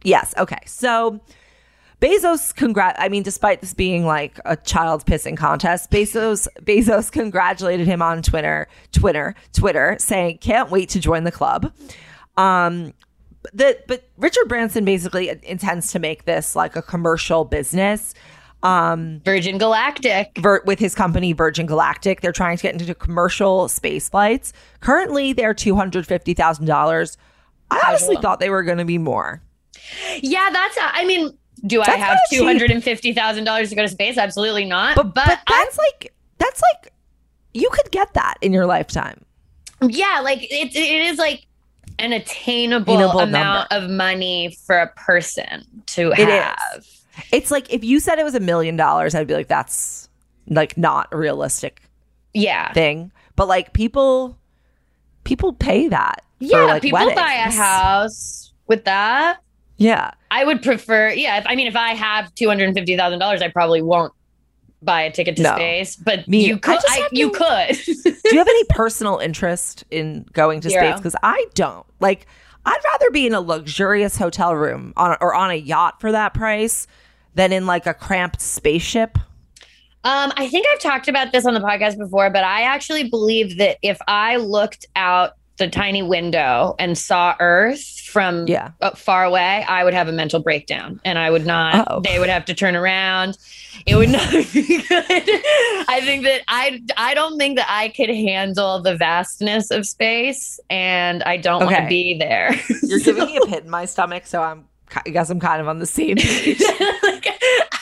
Yes. 0.05 0.35
Okay. 0.39 0.61
So 0.67 1.21
Bezos 2.07 2.55
congrat 2.55 2.95
I 2.99 3.09
mean, 3.09 3.25
despite 3.25 3.61
this 3.61 3.75
being 3.75 4.07
like 4.07 4.39
a 4.45 4.57
child's 4.57 5.03
pissing 5.03 5.37
contest, 5.37 5.91
Bezos 5.91 6.47
Bezos 6.63 7.11
congratulated 7.11 7.89
him 7.89 8.01
on 8.01 8.23
Twitter, 8.23 8.69
Twitter, 8.93 9.35
Twitter, 9.53 9.97
saying, 9.99 10.39
Can't 10.39 10.71
wait 10.71 10.89
to 10.91 11.01
join 11.01 11.25
the 11.25 11.33
club. 11.33 11.73
Um 12.37 12.95
the 13.53 13.77
but 13.89 14.09
Richard 14.19 14.49
Branson 14.49 14.85
basically 14.85 15.33
intends 15.43 15.91
to 15.93 15.99
make 15.99 16.27
this 16.27 16.55
like 16.55 16.77
a 16.77 16.83
commercial 16.83 17.45
business. 17.45 18.15
Um 18.63 19.21
Virgin 19.25 19.59
Galactic. 19.59 20.39
Vir- 20.39 20.63
with 20.65 20.79
his 20.79 20.95
company 20.95 21.33
Virgin 21.33 21.67
Galactic. 21.67 22.21
They're 22.21 22.31
trying 22.31 22.57
to 22.57 22.63
get 22.63 22.73
into 22.73 22.95
commercial 22.95 23.69
space 23.69 24.09
flights. 24.09 24.53
Currently, 24.79 25.33
they're 25.33 25.55
two 25.55 25.75
hundred 25.75 26.07
fifty 26.07 26.35
thousand 26.35 26.67
dollars. 26.67 27.19
I 27.73 27.83
honestly 27.89 28.17
thought 28.23 28.39
they 28.39 28.51
were 28.51 28.63
going 28.63 28.79
to 28.79 28.85
be 28.85 28.99
more. 28.99 29.43
Yeah, 30.21 30.51
that's. 30.53 30.79
I 30.81 31.05
mean, 31.05 31.37
do 31.65 31.81
I 31.83 31.91
have 31.91 32.19
two 32.31 32.45
hundred 32.45 32.71
and 32.71 32.83
fifty 32.83 33.13
thousand 33.13 33.45
dollars 33.45 33.71
to 33.71 33.77
go 33.77 33.83
to 33.83 33.89
space? 33.89 34.19
Absolutely 34.19 34.65
not. 34.65 34.97
But 34.97 35.15
But, 35.15 35.27
but, 35.27 35.39
that's 35.49 35.79
like 35.79 36.13
that's 36.39 36.63
like 36.73 36.93
you 37.55 37.69
could 37.73 37.91
get 37.91 38.13
that 38.15 38.35
in 38.43 38.53
your 38.53 38.67
lifetime. 38.67 39.25
Yeah, 39.83 40.21
like 40.23 40.43
it, 40.43 40.75
it 40.77 41.07
is 41.07 41.19
like 41.19 41.47
an 41.99 42.13
attainable 42.13 42.95
Attainable 42.95 43.21
amount 43.21 43.73
of 43.73 43.89
money 43.91 44.57
for 44.67 44.79
a 44.79 44.89
person 44.89 45.65
to 45.87 46.13
It 46.13 46.29
is. 46.29 46.43
have. 46.43 46.87
It's 47.33 47.51
like 47.51 47.73
if 47.73 47.83
you 47.83 48.01
said 48.01 48.19
it 48.19 48.25
was 48.25 48.35
a 48.35 48.41
million 48.41 48.77
dollars, 48.77 49.15
I'd 49.15 49.27
be 49.27 49.35
like, 49.35 49.49
that's 49.49 50.09
like 50.49 50.77
not 50.77 51.09
a 51.13 51.17
realistic 51.17 51.83
Yeah, 52.35 52.73
thing. 52.75 53.11
But 53.35 53.49
like 53.49 53.73
people, 53.73 54.37
people 55.25 55.55
pay 55.55 55.89
that. 55.89 56.21
for, 56.39 56.45
yeah. 56.45 56.65
like, 56.65 56.83
people 56.83 56.99
buy 57.15 57.45
a 57.47 57.51
house 57.51 58.53
with 58.67 58.85
that. 58.85 59.39
Yeah, 59.79 60.13
I 60.31 60.45
would 60.45 60.63
prefer. 60.63 61.11
Yeah, 61.11 61.39
if, 61.39 61.45
I 61.47 61.55
mean, 61.55 61.67
if 61.67 61.77
I 61.77 61.91
have 61.95 62.35
two 62.35 62.49
hundred 62.49 62.65
and 62.69 62.75
fifty 62.77 62.97
thousand 62.97 63.19
dollars, 63.19 63.43
I 63.43 63.49
probably 63.49 63.83
won't 63.83 64.13
buy 64.83 65.03
a 65.03 65.11
ticket 65.11 65.37
to 65.37 65.43
No. 65.43 65.55
space. 65.55 65.97
But 65.97 66.27
Me- 66.29 66.47
you 66.47 66.59
could. 66.59 66.79
I 66.91 66.97
have 66.99 67.09
you 67.13 67.31
could. 67.31 67.77
Do 68.05 68.31
you 68.33 68.39
have 68.39 68.49
any 68.49 68.65
personal 68.71 69.19
interest 69.19 69.85
in 69.91 70.27
going 70.33 70.61
to 70.63 70.71
Zero. 70.71 70.87
space? 70.91 70.99
Because 71.01 71.17
I 71.23 71.45
don't. 71.55 71.85
Like, 72.01 72.27
I'd 72.65 72.81
rather 72.93 73.11
be 73.11 73.27
in 73.27 73.35
a 73.35 73.41
luxurious 73.41 74.17
hotel 74.17 74.55
room 74.55 74.93
on 74.97 75.17
or 75.21 75.35
on 75.35 75.51
a 75.51 75.55
yacht 75.55 76.01
for 76.01 76.11
that 76.13 76.33
price 76.35 76.87
than 77.35 77.53
in 77.53 77.67
like 77.67 77.87
a 77.87 77.95
cramped 77.95 78.41
spaceship. 78.41 79.19
Um, 80.05 80.33
I 80.37 80.49
think 80.49 80.67
I've 80.73 80.79
talked 80.81 81.09
about 81.09 81.33
this 81.33 81.45
on 81.47 81.55
the 81.55 81.61
podcast 81.61 81.99
before, 81.99 82.31
but 82.31 82.45
I 82.45 82.63
actually 82.63 83.11
believe 83.11 83.59
that 83.59 83.77
if 83.83 83.99
I 84.07 84.37
looked 84.37 84.87
out 84.95 85.33
the 85.59 85.69
tiny 85.69 86.03
window 86.03 86.75
and 86.79 86.97
saw 86.99 87.35
Earth 87.41 87.83
from 88.11 88.47
Yeah. 88.47 88.71
far 88.95 89.25
away, 89.25 89.65
I 89.69 89.85
would 89.85 89.95
have 89.95 90.09
a 90.09 90.13
mental 90.13 90.41
breakdown, 90.41 91.01
and 91.05 91.19
I 91.19 91.31
would 91.31 91.47
not. 91.47 91.87
Oh. 91.91 92.01
They 92.01 92.19
would 92.19 92.29
have 92.29 92.45
to 92.47 92.55
turn 92.55 92.77
around. 92.77 93.39
It 93.87 93.97
would 93.97 94.09
not 94.11 94.31
be 94.53 94.83
good. 94.83 95.05
I 95.89 96.01
think 96.05 96.25
that 96.25 96.43
I 96.49 96.81
I 96.97 97.15
don't 97.15 97.39
think 97.39 97.57
that 97.59 97.67
I 97.71 97.89
could 97.89 98.09
handle 98.11 98.81
the 98.83 98.97
vastness 98.97 99.71
of 99.71 99.87
space, 99.87 100.59
and 100.71 101.23
I 101.25 101.37
don't 101.37 101.65
want 101.65 101.77
to 101.77 101.87
be 101.89 102.19
there. 102.19 102.55
You're 102.83 103.01
giving 103.01 103.27
me 103.27 103.37
a 103.37 103.47
pit 103.47 103.65
in 103.65 103.71
my 103.71 103.85
stomach, 103.85 104.27
so 104.27 104.43
I'm. 104.43 104.65
I 105.05 105.11
guess 105.11 105.31
I'm 105.31 105.41
kind 105.41 105.61
of 105.61 105.67
on 105.69 105.79
the 105.81 105.87
same 105.87 106.17
page. 106.19 106.61
like, 107.03 107.27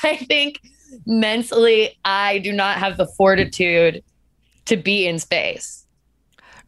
I 0.03 0.17
think 0.27 0.61
mentally, 1.07 1.99
I 2.05 2.39
do 2.39 2.51
not 2.53 2.79
have 2.79 2.97
the 2.97 3.07
fortitude 3.07 4.03
to 4.65 4.77
be 4.79 5.07
in 5.07 5.19
space. 5.19 5.84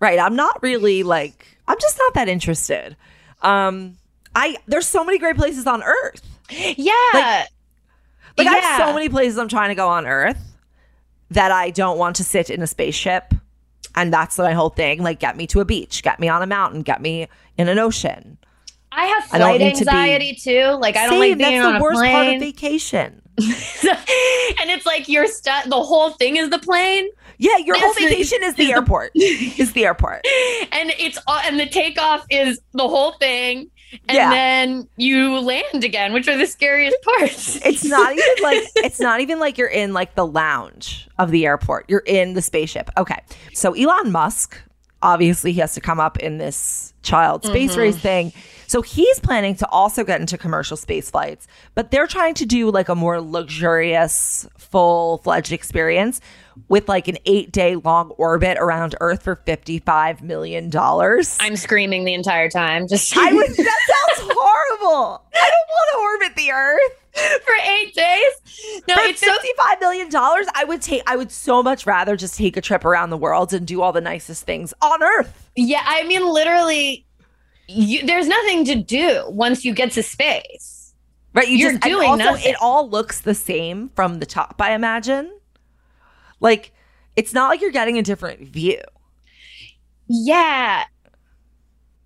Right. 0.00 0.18
I'm 0.18 0.36
not 0.36 0.62
really 0.62 1.02
like 1.02 1.58
I'm 1.68 1.78
just 1.80 1.98
not 1.98 2.14
that 2.14 2.28
interested. 2.28 2.96
Um 3.42 3.96
I 4.34 4.56
there's 4.66 4.86
so 4.86 5.04
many 5.04 5.18
great 5.18 5.36
places 5.36 5.66
on 5.66 5.82
earth. 5.82 6.22
Yeah. 6.50 7.46
Like 8.38 8.48
I 8.48 8.56
have 8.56 8.86
so 8.88 8.92
many 8.92 9.08
places 9.08 9.38
I'm 9.38 9.48
trying 9.48 9.70
to 9.70 9.74
go 9.74 9.88
on 9.88 10.06
earth 10.06 10.38
that 11.30 11.50
I 11.50 11.70
don't 11.70 11.98
want 11.98 12.16
to 12.16 12.24
sit 12.24 12.50
in 12.50 12.62
a 12.62 12.66
spaceship. 12.66 13.34
And 13.94 14.12
that's 14.12 14.38
my 14.38 14.52
whole 14.52 14.68
thing. 14.68 15.02
Like 15.02 15.18
get 15.20 15.36
me 15.36 15.46
to 15.48 15.60
a 15.60 15.64
beach, 15.64 16.02
get 16.02 16.20
me 16.20 16.28
on 16.28 16.42
a 16.42 16.46
mountain, 16.46 16.82
get 16.82 17.00
me 17.00 17.28
in 17.56 17.68
an 17.68 17.78
ocean. 17.78 18.38
I 18.92 19.06
have 19.06 19.28
I 19.32 19.38
don't 19.38 19.58
flight 19.58 19.74
to 19.76 19.84
be- 19.84 19.90
anxiety 19.90 20.34
too. 20.34 20.78
Like 20.80 20.96
I 20.96 21.06
don't 21.06 21.20
Same, 21.20 21.30
like 21.30 21.38
being 21.38 21.60
that's 21.60 21.66
on 21.66 21.72
the 21.74 21.78
a 21.78 21.82
worst 21.82 22.00
part 22.02 22.34
of 22.34 22.40
vacation. 22.40 23.22
and 23.38 24.70
it's 24.70 24.86
like 24.86 25.08
you're 25.08 25.26
stuck. 25.26 25.64
The 25.64 25.82
whole 25.82 26.10
thing 26.10 26.36
is 26.36 26.50
the 26.50 26.58
plane, 26.58 27.08
Yeah, 27.38 27.56
your 27.58 27.78
whole 27.78 27.92
the- 27.98 28.06
vacation 28.08 28.38
is 28.42 28.54
the 28.54 28.72
airport. 28.72 29.12
is 29.14 29.72
the 29.72 29.84
airport. 29.84 30.24
and 30.72 30.90
it's 30.98 31.18
all- 31.26 31.40
and 31.44 31.58
the 31.58 31.66
takeoff 31.66 32.24
is 32.30 32.60
the 32.72 32.88
whole 32.88 33.12
thing, 33.18 33.70
and 34.08 34.16
Yeah. 34.16 34.30
then 34.30 34.88
you 34.96 35.38
land 35.40 35.84
again, 35.84 36.12
which 36.12 36.28
are 36.28 36.36
the 36.36 36.46
scariest 36.46 36.96
parts. 37.02 37.56
It's 37.64 37.84
not 37.84 38.12
even 38.18 38.42
like 38.42 38.62
it's 38.76 39.00
not 39.00 39.20
even 39.20 39.38
like 39.38 39.58
you're 39.58 39.68
in 39.68 39.92
like 39.92 40.14
the 40.14 40.26
lounge 40.26 41.08
of 41.18 41.30
the 41.30 41.46
airport. 41.46 41.86
You're 41.88 42.02
in 42.06 42.34
the 42.34 42.42
spaceship. 42.42 42.90
Okay. 42.96 43.18
So 43.54 43.72
Elon 43.74 44.12
Musk, 44.12 44.60
obviously 45.02 45.52
he 45.52 45.60
has 45.60 45.74
to 45.74 45.80
come 45.80 46.00
up 46.00 46.18
in 46.18 46.38
this 46.38 46.92
child 47.02 47.44
space 47.44 47.72
Mm-hmm. 47.72 47.80
race 47.80 47.96
thing. 47.98 48.32
So 48.66 48.82
he's 48.82 49.20
planning 49.20 49.54
to 49.56 49.68
also 49.68 50.04
get 50.04 50.20
into 50.20 50.36
commercial 50.38 50.76
space 50.76 51.10
flights, 51.10 51.46
but 51.74 51.90
they're 51.90 52.06
trying 52.06 52.34
to 52.34 52.46
do 52.46 52.70
like 52.70 52.88
a 52.88 52.94
more 52.94 53.20
luxurious, 53.20 54.46
full-fledged 54.58 55.52
experience 55.52 56.20
with 56.68 56.88
like 56.88 57.06
an 57.08 57.18
8-day 57.26 57.76
long 57.76 58.10
orbit 58.12 58.56
around 58.58 58.94
Earth 59.00 59.22
for 59.24 59.36
55 59.36 60.22
million 60.22 60.70
dollars. 60.70 61.36
I'm 61.40 61.56
screaming 61.56 62.04
the 62.04 62.14
entire 62.14 62.48
time. 62.48 62.88
Just 62.88 63.16
I 63.16 63.32
would 63.32 63.46
that 63.56 63.56
sounds 64.16 64.30
horrible. 64.34 65.22
I 65.34 65.50
don't 65.50 65.68
want 65.68 65.90
to 65.92 65.98
orbit 66.26 66.36
the 66.36 66.50
Earth. 66.52 67.42
for 67.46 67.54
eight 67.64 67.94
days. 67.94 68.82
No, 68.88 68.94
for 68.94 69.00
it's 69.02 69.20
so 69.20 69.32
fifty-five 69.32 69.80
million 69.80 70.10
dollars, 70.10 70.46
I 70.54 70.64
would 70.64 70.82
take. 70.82 71.02
I 71.06 71.16
would 71.16 71.32
so 71.32 71.62
much 71.62 71.86
rather 71.86 72.14
just 72.16 72.36
take 72.36 72.56
a 72.58 72.60
trip 72.60 72.84
around 72.84 73.08
the 73.10 73.16
world 73.16 73.54
and 73.54 73.66
do 73.66 73.80
all 73.80 73.92
the 73.92 74.02
nicest 74.02 74.44
things 74.44 74.74
on 74.82 75.02
Earth. 75.02 75.48
Yeah, 75.56 75.82
I 75.84 76.04
mean, 76.04 76.26
literally, 76.30 77.05
you, 77.68 78.06
there's 78.06 78.28
nothing 78.28 78.64
to 78.66 78.74
do 78.76 79.24
once 79.28 79.64
you 79.64 79.74
get 79.74 79.92
to 79.92 80.02
space. 80.02 80.94
Right? 81.32 81.48
You 81.48 81.56
You're 81.56 81.72
just 81.72 81.82
doing 81.82 82.08
also, 82.08 82.24
nothing. 82.24 82.50
It 82.50 82.56
all 82.60 82.88
looks 82.88 83.20
the 83.20 83.34
same 83.34 83.90
from 83.90 84.20
the 84.20 84.26
top. 84.26 84.56
I 84.60 84.72
imagine. 84.72 85.30
Like, 86.40 86.72
it's 87.14 87.32
not 87.32 87.48
like 87.48 87.60
you're 87.60 87.70
getting 87.70 87.98
a 87.98 88.02
different 88.02 88.40
view. 88.40 88.80
Yeah. 90.08 90.84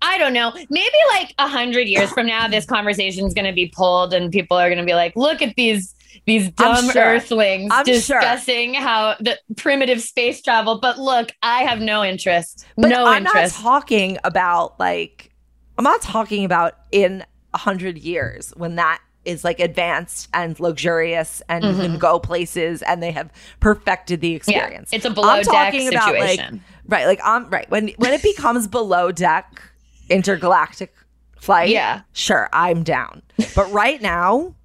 I 0.01 0.17
don't 0.17 0.33
know. 0.33 0.51
Maybe 0.69 0.95
like 1.09 1.33
a 1.37 1.47
hundred 1.47 1.87
years 1.87 2.11
from 2.11 2.27
now, 2.27 2.47
this 2.47 2.65
conversation 2.65 3.25
is 3.25 3.33
going 3.33 3.45
to 3.45 3.53
be 3.53 3.67
pulled, 3.67 4.13
and 4.13 4.31
people 4.31 4.57
are 4.57 4.67
going 4.67 4.79
to 4.79 4.85
be 4.85 4.95
like, 4.95 5.15
"Look 5.15 5.41
at 5.41 5.55
these 5.55 5.93
these 6.25 6.49
dumb 6.49 6.89
sure. 6.89 7.03
Earthlings 7.03 7.71
I'm 7.71 7.85
sure. 7.85 7.93
discussing 7.93 8.73
how 8.73 9.15
the 9.19 9.37
primitive 9.57 10.01
space 10.01 10.41
travel." 10.41 10.79
But 10.79 10.97
look, 10.97 11.31
I 11.43 11.61
have 11.63 11.79
no 11.79 12.03
interest. 12.03 12.65
But 12.77 12.87
no 12.87 13.05
I'm 13.05 13.27
interest. 13.27 13.57
not 13.57 13.63
talking 13.63 14.17
about 14.23 14.79
like 14.79 15.30
I'm 15.77 15.83
not 15.83 16.01
talking 16.01 16.45
about 16.45 16.77
in 16.91 17.23
a 17.53 17.57
hundred 17.57 17.97
years 17.97 18.53
when 18.55 18.75
that 18.75 19.01
is 19.23 19.43
like 19.43 19.59
advanced 19.59 20.27
and 20.33 20.59
luxurious 20.59 21.41
and 21.47 21.63
you 21.63 21.73
can 21.73 21.99
go 21.99 22.19
places 22.19 22.81
and 22.81 23.03
they 23.03 23.11
have 23.11 23.31
perfected 23.59 24.19
the 24.19 24.33
experience. 24.33 24.89
Mm-hmm. 24.89 24.95
it's 24.95 25.05
a 25.05 25.11
below 25.11 25.29
I'm 25.29 25.43
deck 25.43 25.73
talking 25.73 25.87
about 25.87 26.15
like 26.15 26.31
situation. 26.31 26.63
right, 26.87 27.05
like 27.05 27.19
I'm 27.23 27.49
right 27.49 27.69
when 27.69 27.89
when 27.97 28.13
it 28.13 28.23
becomes 28.23 28.67
below 28.67 29.11
deck 29.11 29.61
intergalactic 30.09 30.93
flight. 31.37 31.69
Yeah. 31.69 32.01
sure, 32.13 32.49
I'm 32.53 32.83
down. 32.83 33.21
But 33.55 33.71
right 33.71 34.01
now. 34.01 34.55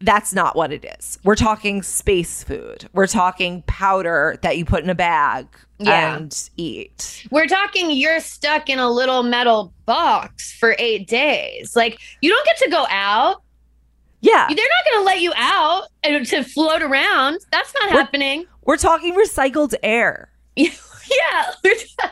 That's 0.00 0.34
not 0.34 0.54
what 0.56 0.72
it 0.72 0.84
is. 0.98 1.18
We're 1.24 1.36
talking 1.36 1.82
space 1.82 2.44
food. 2.44 2.88
We're 2.92 3.06
talking 3.06 3.62
powder 3.66 4.38
that 4.42 4.58
you 4.58 4.64
put 4.66 4.84
in 4.84 4.90
a 4.90 4.94
bag 4.94 5.46
Yeah. 5.78 6.16
and 6.16 6.50
eat. 6.56 7.26
We're 7.30 7.46
talking 7.46 7.90
you're 7.90 8.20
stuck 8.20 8.68
in 8.68 8.78
a 8.78 8.90
little 8.90 9.22
metal 9.22 9.72
box 9.86 10.52
for 10.52 10.76
eight 10.78 11.08
days. 11.08 11.74
Like 11.74 11.98
you 12.20 12.28
don't 12.30 12.44
get 12.44 12.58
to 12.58 12.68
go 12.70 12.86
out. 12.90 13.42
Yeah. 14.20 14.46
They're 14.48 14.56
not 14.56 14.92
going 14.92 15.00
to 15.00 15.04
let 15.04 15.20
you 15.20 15.32
out 15.36 15.88
and 16.02 16.26
to 16.26 16.42
float 16.44 16.82
around. 16.82 17.38
That's 17.50 17.72
not 17.80 17.90
We're- 17.90 18.02
happening. 18.02 18.46
We're 18.64 18.76
talking 18.76 19.14
recycled 19.14 19.74
air. 19.82 20.30
yeah. 20.56 20.70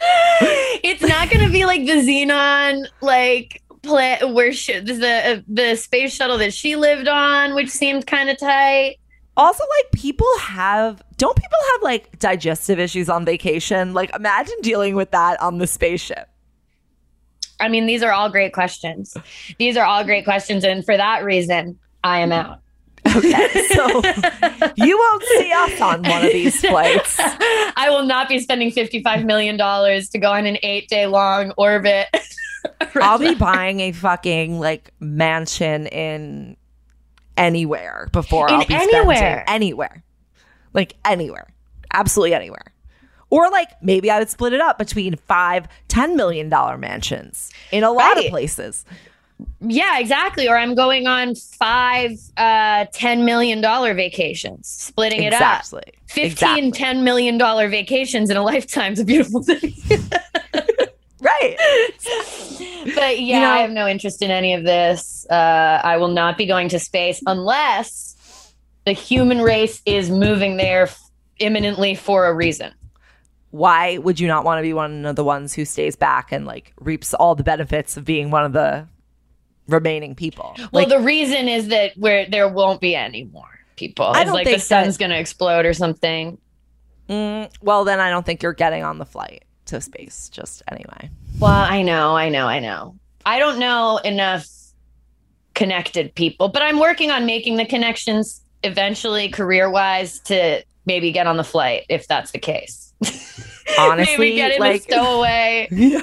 it's 0.00 1.02
not 1.02 1.30
going 1.30 1.44
to 1.46 1.50
be 1.52 1.64
like 1.64 1.86
the 1.86 1.92
Zenon 2.02 2.86
like 3.00 3.62
play 3.86 4.18
where 4.22 4.52
she, 4.52 4.78
the 4.78 5.44
the 5.48 5.76
space 5.76 6.14
shuttle 6.14 6.38
that 6.38 6.52
she 6.52 6.76
lived 6.76 7.08
on, 7.08 7.54
which 7.54 7.70
seemed 7.70 8.06
kind 8.06 8.28
of 8.28 8.38
tight. 8.38 8.96
Also, 9.36 9.62
like 9.62 9.92
people 9.92 10.28
have 10.40 11.02
don't 11.16 11.36
people 11.36 11.58
have 11.72 11.82
like 11.82 12.18
digestive 12.18 12.78
issues 12.78 13.08
on 13.08 13.24
vacation? 13.24 13.94
Like 13.94 14.14
imagine 14.14 14.56
dealing 14.62 14.94
with 14.94 15.10
that 15.12 15.40
on 15.40 15.58
the 15.58 15.66
spaceship. 15.66 16.28
I 17.58 17.68
mean, 17.68 17.86
these 17.86 18.02
are 18.02 18.12
all 18.12 18.28
great 18.28 18.52
questions. 18.52 19.16
These 19.58 19.76
are 19.76 19.84
all 19.84 20.04
great 20.04 20.24
questions, 20.24 20.64
and 20.64 20.84
for 20.84 20.96
that 20.96 21.24
reason, 21.24 21.78
I 22.04 22.18
am 22.20 22.30
mm. 22.30 22.44
out. 22.44 22.60
Okay. 23.14 23.66
So 23.68 23.86
you 24.84 24.98
won't 24.98 25.22
see 25.22 25.52
us 25.52 25.80
on 25.80 26.02
one 26.02 26.24
of 26.24 26.32
these 26.32 26.60
flights. 26.60 27.16
I 27.18 27.86
will 27.88 28.04
not 28.04 28.28
be 28.28 28.38
spending 28.38 28.70
$55 28.70 29.24
million 29.24 29.56
to 29.56 30.18
go 30.18 30.32
on 30.32 30.46
an 30.46 30.58
eight 30.62 30.88
day 30.88 31.06
long 31.06 31.52
orbit. 31.56 32.08
I'll 32.96 33.18
be 33.18 33.34
buying 33.34 33.80
a 33.80 33.92
fucking 33.92 34.58
like 34.60 34.92
mansion 35.00 35.86
in 35.88 36.56
anywhere 37.36 38.08
before 38.12 38.48
In 38.48 38.54
I'll 38.54 38.66
be 38.66 38.74
anywhere? 38.74 39.16
spending 39.16 39.44
anywhere. 39.48 40.02
Like 40.72 40.94
anywhere. 41.04 41.48
Absolutely 41.92 42.34
anywhere. 42.34 42.72
Or 43.30 43.50
like 43.50 43.68
maybe 43.82 44.10
I 44.10 44.18
would 44.18 44.30
split 44.30 44.52
it 44.52 44.60
up 44.60 44.78
between 44.78 45.16
five, 45.16 45.66
ten 45.88 46.16
million 46.16 46.48
dollar 46.48 46.78
mansions 46.78 47.50
in 47.72 47.82
a 47.84 47.90
lot 47.90 48.14
Right. 48.16 48.26
of 48.26 48.30
places. 48.30 48.84
yeah, 49.60 49.98
exactly. 49.98 50.48
Or 50.48 50.56
I'm 50.56 50.74
going 50.74 51.06
on 51.06 51.34
five 51.34 52.12
uh, 52.38 52.86
$10 52.86 53.24
million 53.24 53.60
vacations, 53.60 54.66
splitting 54.68 55.22
it 55.24 55.32
up. 55.34 55.40
Exactly. 55.60 55.82
15 56.06 56.24
Exactly. 56.64 56.72
$10 56.72 57.02
million 57.02 57.38
vacations 57.70 58.30
in 58.30 58.36
a 58.38 58.42
lifetime 58.42 58.92
is 58.94 59.00
a 59.00 59.04
beautiful 59.04 59.42
thing. 59.42 59.74
Right. 61.20 61.56
but 62.94 63.20
yeah, 63.20 63.40
know- 63.40 63.50
I 63.50 63.58
have 63.58 63.70
no 63.70 63.86
interest 63.88 64.22
in 64.22 64.30
any 64.30 64.54
of 64.54 64.64
this. 64.64 65.26
Uh, 65.30 65.80
I 65.82 65.96
will 65.96 66.08
not 66.08 66.36
be 66.36 66.46
going 66.46 66.68
to 66.70 66.78
space 66.78 67.22
unless 67.26 68.52
the 68.84 68.92
human 68.92 69.40
race 69.40 69.82
is 69.86 70.10
moving 70.10 70.56
there 70.56 70.82
f- 70.84 71.00
imminently 71.38 71.94
for 71.94 72.26
a 72.26 72.34
reason. 72.34 72.72
Why 73.50 73.98
would 73.98 74.20
you 74.20 74.28
not 74.28 74.44
want 74.44 74.58
to 74.58 74.62
be 74.62 74.72
one 74.74 75.06
of 75.06 75.16
the 75.16 75.24
ones 75.24 75.54
who 75.54 75.64
stays 75.64 75.96
back 75.96 76.30
and 76.32 76.44
like 76.46 76.72
reaps 76.78 77.14
all 77.14 77.34
the 77.34 77.42
benefits 77.44 77.96
of 77.96 78.04
being 78.04 78.30
one 78.30 78.44
of 78.44 78.52
the 78.52 78.86
remaining 79.66 80.14
people? 80.14 80.54
Well, 80.58 80.68
Like 80.72 80.88
the 80.88 81.00
reason 81.00 81.48
is 81.48 81.68
that 81.68 81.96
where 81.96 82.26
there 82.28 82.48
won't 82.48 82.80
be 82.80 82.94
any 82.94 83.24
more 83.24 83.48
people. 83.76 84.04
I 84.06 84.24
don't 84.24 84.34
like 84.34 84.46
the 84.46 84.58
sun's 84.58 84.96
that- 84.96 85.00
going 85.00 85.10
to 85.10 85.18
explode 85.18 85.64
or 85.64 85.72
something. 85.72 86.38
mm, 87.08 87.50
well, 87.62 87.84
then 87.84 87.98
I 88.00 88.10
don't 88.10 88.26
think 88.26 88.42
you're 88.42 88.52
getting 88.52 88.84
on 88.84 88.98
the 88.98 89.06
flight 89.06 89.44
to 89.66 89.80
space. 89.80 90.28
Just 90.30 90.62
anyway. 90.70 91.10
Well, 91.38 91.50
I 91.52 91.82
know, 91.82 92.16
I 92.16 92.28
know, 92.28 92.46
I 92.46 92.58
know. 92.60 92.96
I 93.24 93.38
don't 93.38 93.58
know 93.58 93.98
enough 93.98 94.46
connected 95.54 96.14
people, 96.14 96.48
but 96.48 96.62
I'm 96.62 96.78
working 96.78 97.10
on 97.10 97.26
making 97.26 97.56
the 97.56 97.66
connections 97.66 98.42
eventually 98.62 99.28
career 99.28 99.70
wise 99.70 100.20
to 100.20 100.62
maybe 100.86 101.10
get 101.12 101.26
on 101.26 101.36
the 101.36 101.44
flight 101.44 101.84
if 101.88 102.06
that's 102.08 102.30
the 102.30 102.38
case. 102.38 102.92
Honestly, 103.78 104.16
maybe 104.18 104.36
get 104.36 104.52
in 104.52 104.60
like- 104.60 104.80
a 104.80 104.84
stowaway. 104.84 105.68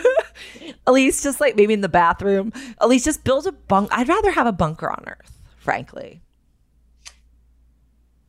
At 0.86 0.91
least 0.93 1.23
just 1.23 1.39
like 1.39 1.56
maybe 1.56 1.73
in 1.73 1.82
the 1.82 1.89
bathroom. 1.89 2.52
At 2.82 2.89
least 2.89 3.06
just 3.06 3.23
build 3.23 3.47
a 3.47 3.52
bunk. 3.54 3.89
I'd 3.91 4.10
rather 4.10 4.32
have 4.32 4.47
a 4.47 4.52
bunker 4.52 4.89
on 4.89 5.04
Earth, 5.08 5.32
frankly. 5.58 6.21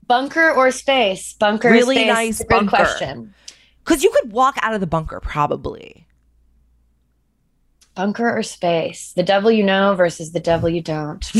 bunker 0.06 0.50
or 0.52 0.70
space? 0.70 1.32
Bunker 1.34 1.70
Really 1.70 1.96
space? 1.96 2.06
nice 2.06 2.38
Good 2.38 2.48
bunker. 2.48 2.68
question. 2.76 3.34
Because 3.84 4.02
you 4.02 4.10
could 4.10 4.32
walk 4.32 4.56
out 4.62 4.74
of 4.74 4.80
the 4.80 4.86
bunker 4.86 5.20
probably. 5.20 6.06
Bunker 7.94 8.36
or 8.36 8.42
space? 8.42 9.12
The 9.14 9.22
devil 9.22 9.52
you 9.52 9.62
know 9.62 9.94
versus 9.94 10.32
the 10.32 10.40
devil 10.40 10.68
you 10.68 10.80
don't. 10.80 11.24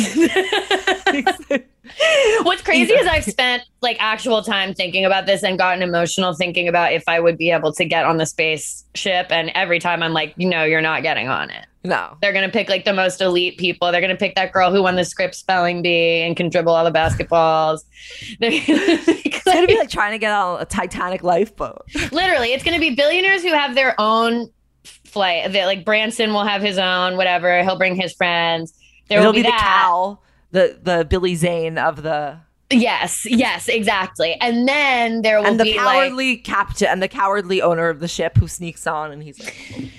What's 2.42 2.62
crazy 2.62 2.92
is 2.92 3.07
I've 3.07 3.24
spent 3.24 3.64
like 3.83 3.96
actual 3.98 4.42
time 4.42 4.72
thinking 4.74 5.04
about 5.04 5.26
this 5.26 5.42
and 5.42 5.59
gotten 5.59 5.83
emotional 5.83 6.33
thinking 6.35 6.68
about 6.68 6.92
if 6.92 7.02
I 7.09 7.18
would 7.18 7.37
be 7.37 7.50
able 7.50 7.72
to 7.72 7.85
get 7.85 8.04
on 8.04 8.18
the 8.18 8.26
spaceship. 8.26 9.26
And 9.30 9.50
every 9.54 9.80
time 9.80 10.02
I'm 10.02 10.12
like, 10.12 10.35
you 10.37 10.48
know, 10.48 10.64
you're 10.64 10.80
not 10.80 11.02
getting 11.02 11.28
on 11.28 11.50
it. 11.50 11.66
No. 11.84 12.16
They're 12.22 12.32
going 12.32 12.46
to 12.46 12.52
pick 12.52 12.70
like 12.70 12.86
the 12.86 12.94
most 12.94 13.20
elite 13.20 13.58
people. 13.58 13.92
They're 13.92 14.00
going 14.00 14.10
to 14.10 14.16
pick 14.16 14.34
that 14.36 14.52
girl 14.52 14.72
who 14.72 14.82
won 14.82 14.96
the 14.96 15.04
Scripps 15.04 15.38
spelling 15.38 15.82
bee 15.82 16.22
and 16.22 16.34
can 16.34 16.48
dribble 16.48 16.74
all 16.74 16.84
the 16.84 16.90
basketballs. 16.90 17.82
They're 18.40 18.50
gonna 18.50 18.60
It's 18.66 19.44
gonna 19.44 19.66
be 19.66 19.76
like 19.76 19.90
trying 19.90 20.12
to 20.12 20.18
get 20.18 20.32
on 20.32 20.62
a 20.62 20.64
Titanic 20.64 21.22
lifeboat. 21.22 21.84
Literally, 22.10 22.54
it's 22.54 22.64
going 22.64 22.74
to 22.74 22.80
be 22.80 22.94
billionaires 22.94 23.42
who 23.42 23.52
have 23.52 23.74
their 23.74 23.94
own 24.00 24.50
flight. 24.84 25.52
That 25.52 25.66
like 25.66 25.84
Branson 25.84 26.32
will 26.32 26.44
have 26.44 26.62
his 26.62 26.78
own, 26.78 27.18
whatever. 27.18 27.62
He'll 27.62 27.78
bring 27.78 27.94
his 27.96 28.14
friends. 28.14 28.72
There 29.08 29.18
It'll 29.18 29.28
will 29.28 29.34
be, 29.34 29.40
be, 29.40 29.48
the 29.48 29.50
that. 29.50 29.80
Cal, 29.82 30.22
the 30.52 30.78
the 30.82 31.04
Billy 31.04 31.34
Zane 31.34 31.76
of 31.76 32.02
the 32.02 32.38
Yes, 32.70 33.26
yes, 33.26 33.68
exactly. 33.68 34.34
And 34.40 34.66
then 34.66 35.22
there 35.22 35.38
will 35.38 35.46
and 35.46 35.60
the 35.60 35.64
be 35.64 35.76
like, 35.76 35.86
cowardly 35.86 36.36
captain 36.38 36.88
and 36.88 37.02
the 37.02 37.08
cowardly 37.08 37.60
owner 37.62 37.88
of 37.88 38.00
the 38.00 38.08
ship 38.08 38.38
who 38.38 38.48
sneaks 38.48 38.86
on 38.86 39.12
and 39.12 39.22
he's 39.22 39.38
like, 39.38 39.90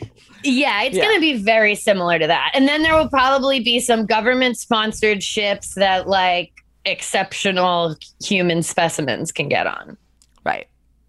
yeah, 0.46 0.84
it's 0.84 0.96
Yeah. 0.96 1.04
going 1.04 1.16
to 1.16 1.22
be 1.22 1.38
very 1.38 1.76
similar 1.76 2.20
to 2.20 2.28
that. 2.28 2.52
And 2.54 2.68
then 2.68 2.84
there 2.84 2.96
will 2.96 3.10
probably 3.10 3.60
be 3.60 3.80
some 3.80 4.06
government 4.06 4.58
sponsored 4.58 5.22
ships 5.24 5.76
that 5.76 6.08
like 6.08 6.52
exceptional 6.86 7.96
human 8.24 8.64
specimens 8.64 9.32
can 9.32 9.50
get 9.50 9.68
on. 9.68 9.98
right. 10.46 10.68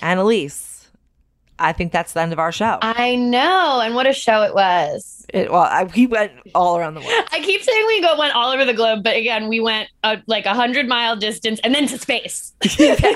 Annalise, 0.00 0.85
I 1.58 1.72
think 1.72 1.92
that's 1.92 2.12
the 2.12 2.20
end 2.20 2.32
of 2.32 2.38
our 2.38 2.52
show. 2.52 2.78
I 2.82 3.16
know. 3.16 3.80
And 3.80 3.94
what 3.94 4.06
a 4.06 4.12
show 4.12 4.42
it 4.42 4.54
was. 4.54 5.26
It, 5.32 5.50
well, 5.50 5.62
I, 5.62 5.84
we 5.84 6.06
went 6.06 6.32
all 6.54 6.76
around 6.76 6.94
the 6.94 7.00
world. 7.00 7.24
I 7.32 7.40
keep 7.40 7.62
saying 7.62 7.86
we 7.86 8.00
go 8.00 8.16
went 8.18 8.34
all 8.34 8.52
over 8.52 8.64
the 8.64 8.74
globe, 8.74 9.02
but 9.02 9.16
again, 9.16 9.48
we 9.48 9.60
went 9.60 9.88
uh, 10.04 10.16
like 10.26 10.46
a 10.46 10.54
hundred 10.54 10.86
mile 10.86 11.16
distance 11.16 11.60
and 11.64 11.74
then 11.74 11.86
to 11.88 11.98
space. 11.98 12.52
exactly. 12.62 13.08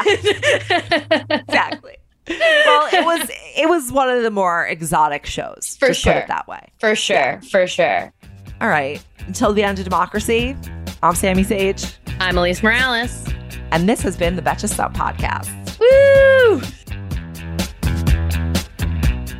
Well, 2.28 2.88
it 2.93 3.05
was 3.05 3.30
it 3.57 3.68
was 3.68 3.93
one 3.93 4.09
of 4.09 4.22
the 4.22 4.30
more 4.30 4.66
exotic 4.66 5.26
shows. 5.26 5.76
For 5.78 5.88
just 5.88 6.05
put 6.05 6.12
sure. 6.12 6.20
it 6.20 6.28
that 6.28 6.49
way. 6.49 6.68
For 6.78 6.95
sure. 6.95 7.41
For 7.51 7.66
sure. 7.66 8.12
All 8.61 8.68
right. 8.68 9.03
Until 9.26 9.53
the 9.53 9.62
end 9.62 9.78
of 9.78 9.84
democracy, 9.84 10.57
I'm 11.03 11.14
Sami 11.14 11.45
Sage. 11.45 11.84
I'm 12.20 12.36
Alise 12.36 12.62
Morales. 12.62 13.26
And 13.72 13.88
this 13.88 14.03
has 14.03 14.16
been 14.16 14.36
the 14.36 14.43
Betches 14.43 14.74
Sup 14.74 14.95
Podcast. 14.95 15.78
Woo! 15.78 16.61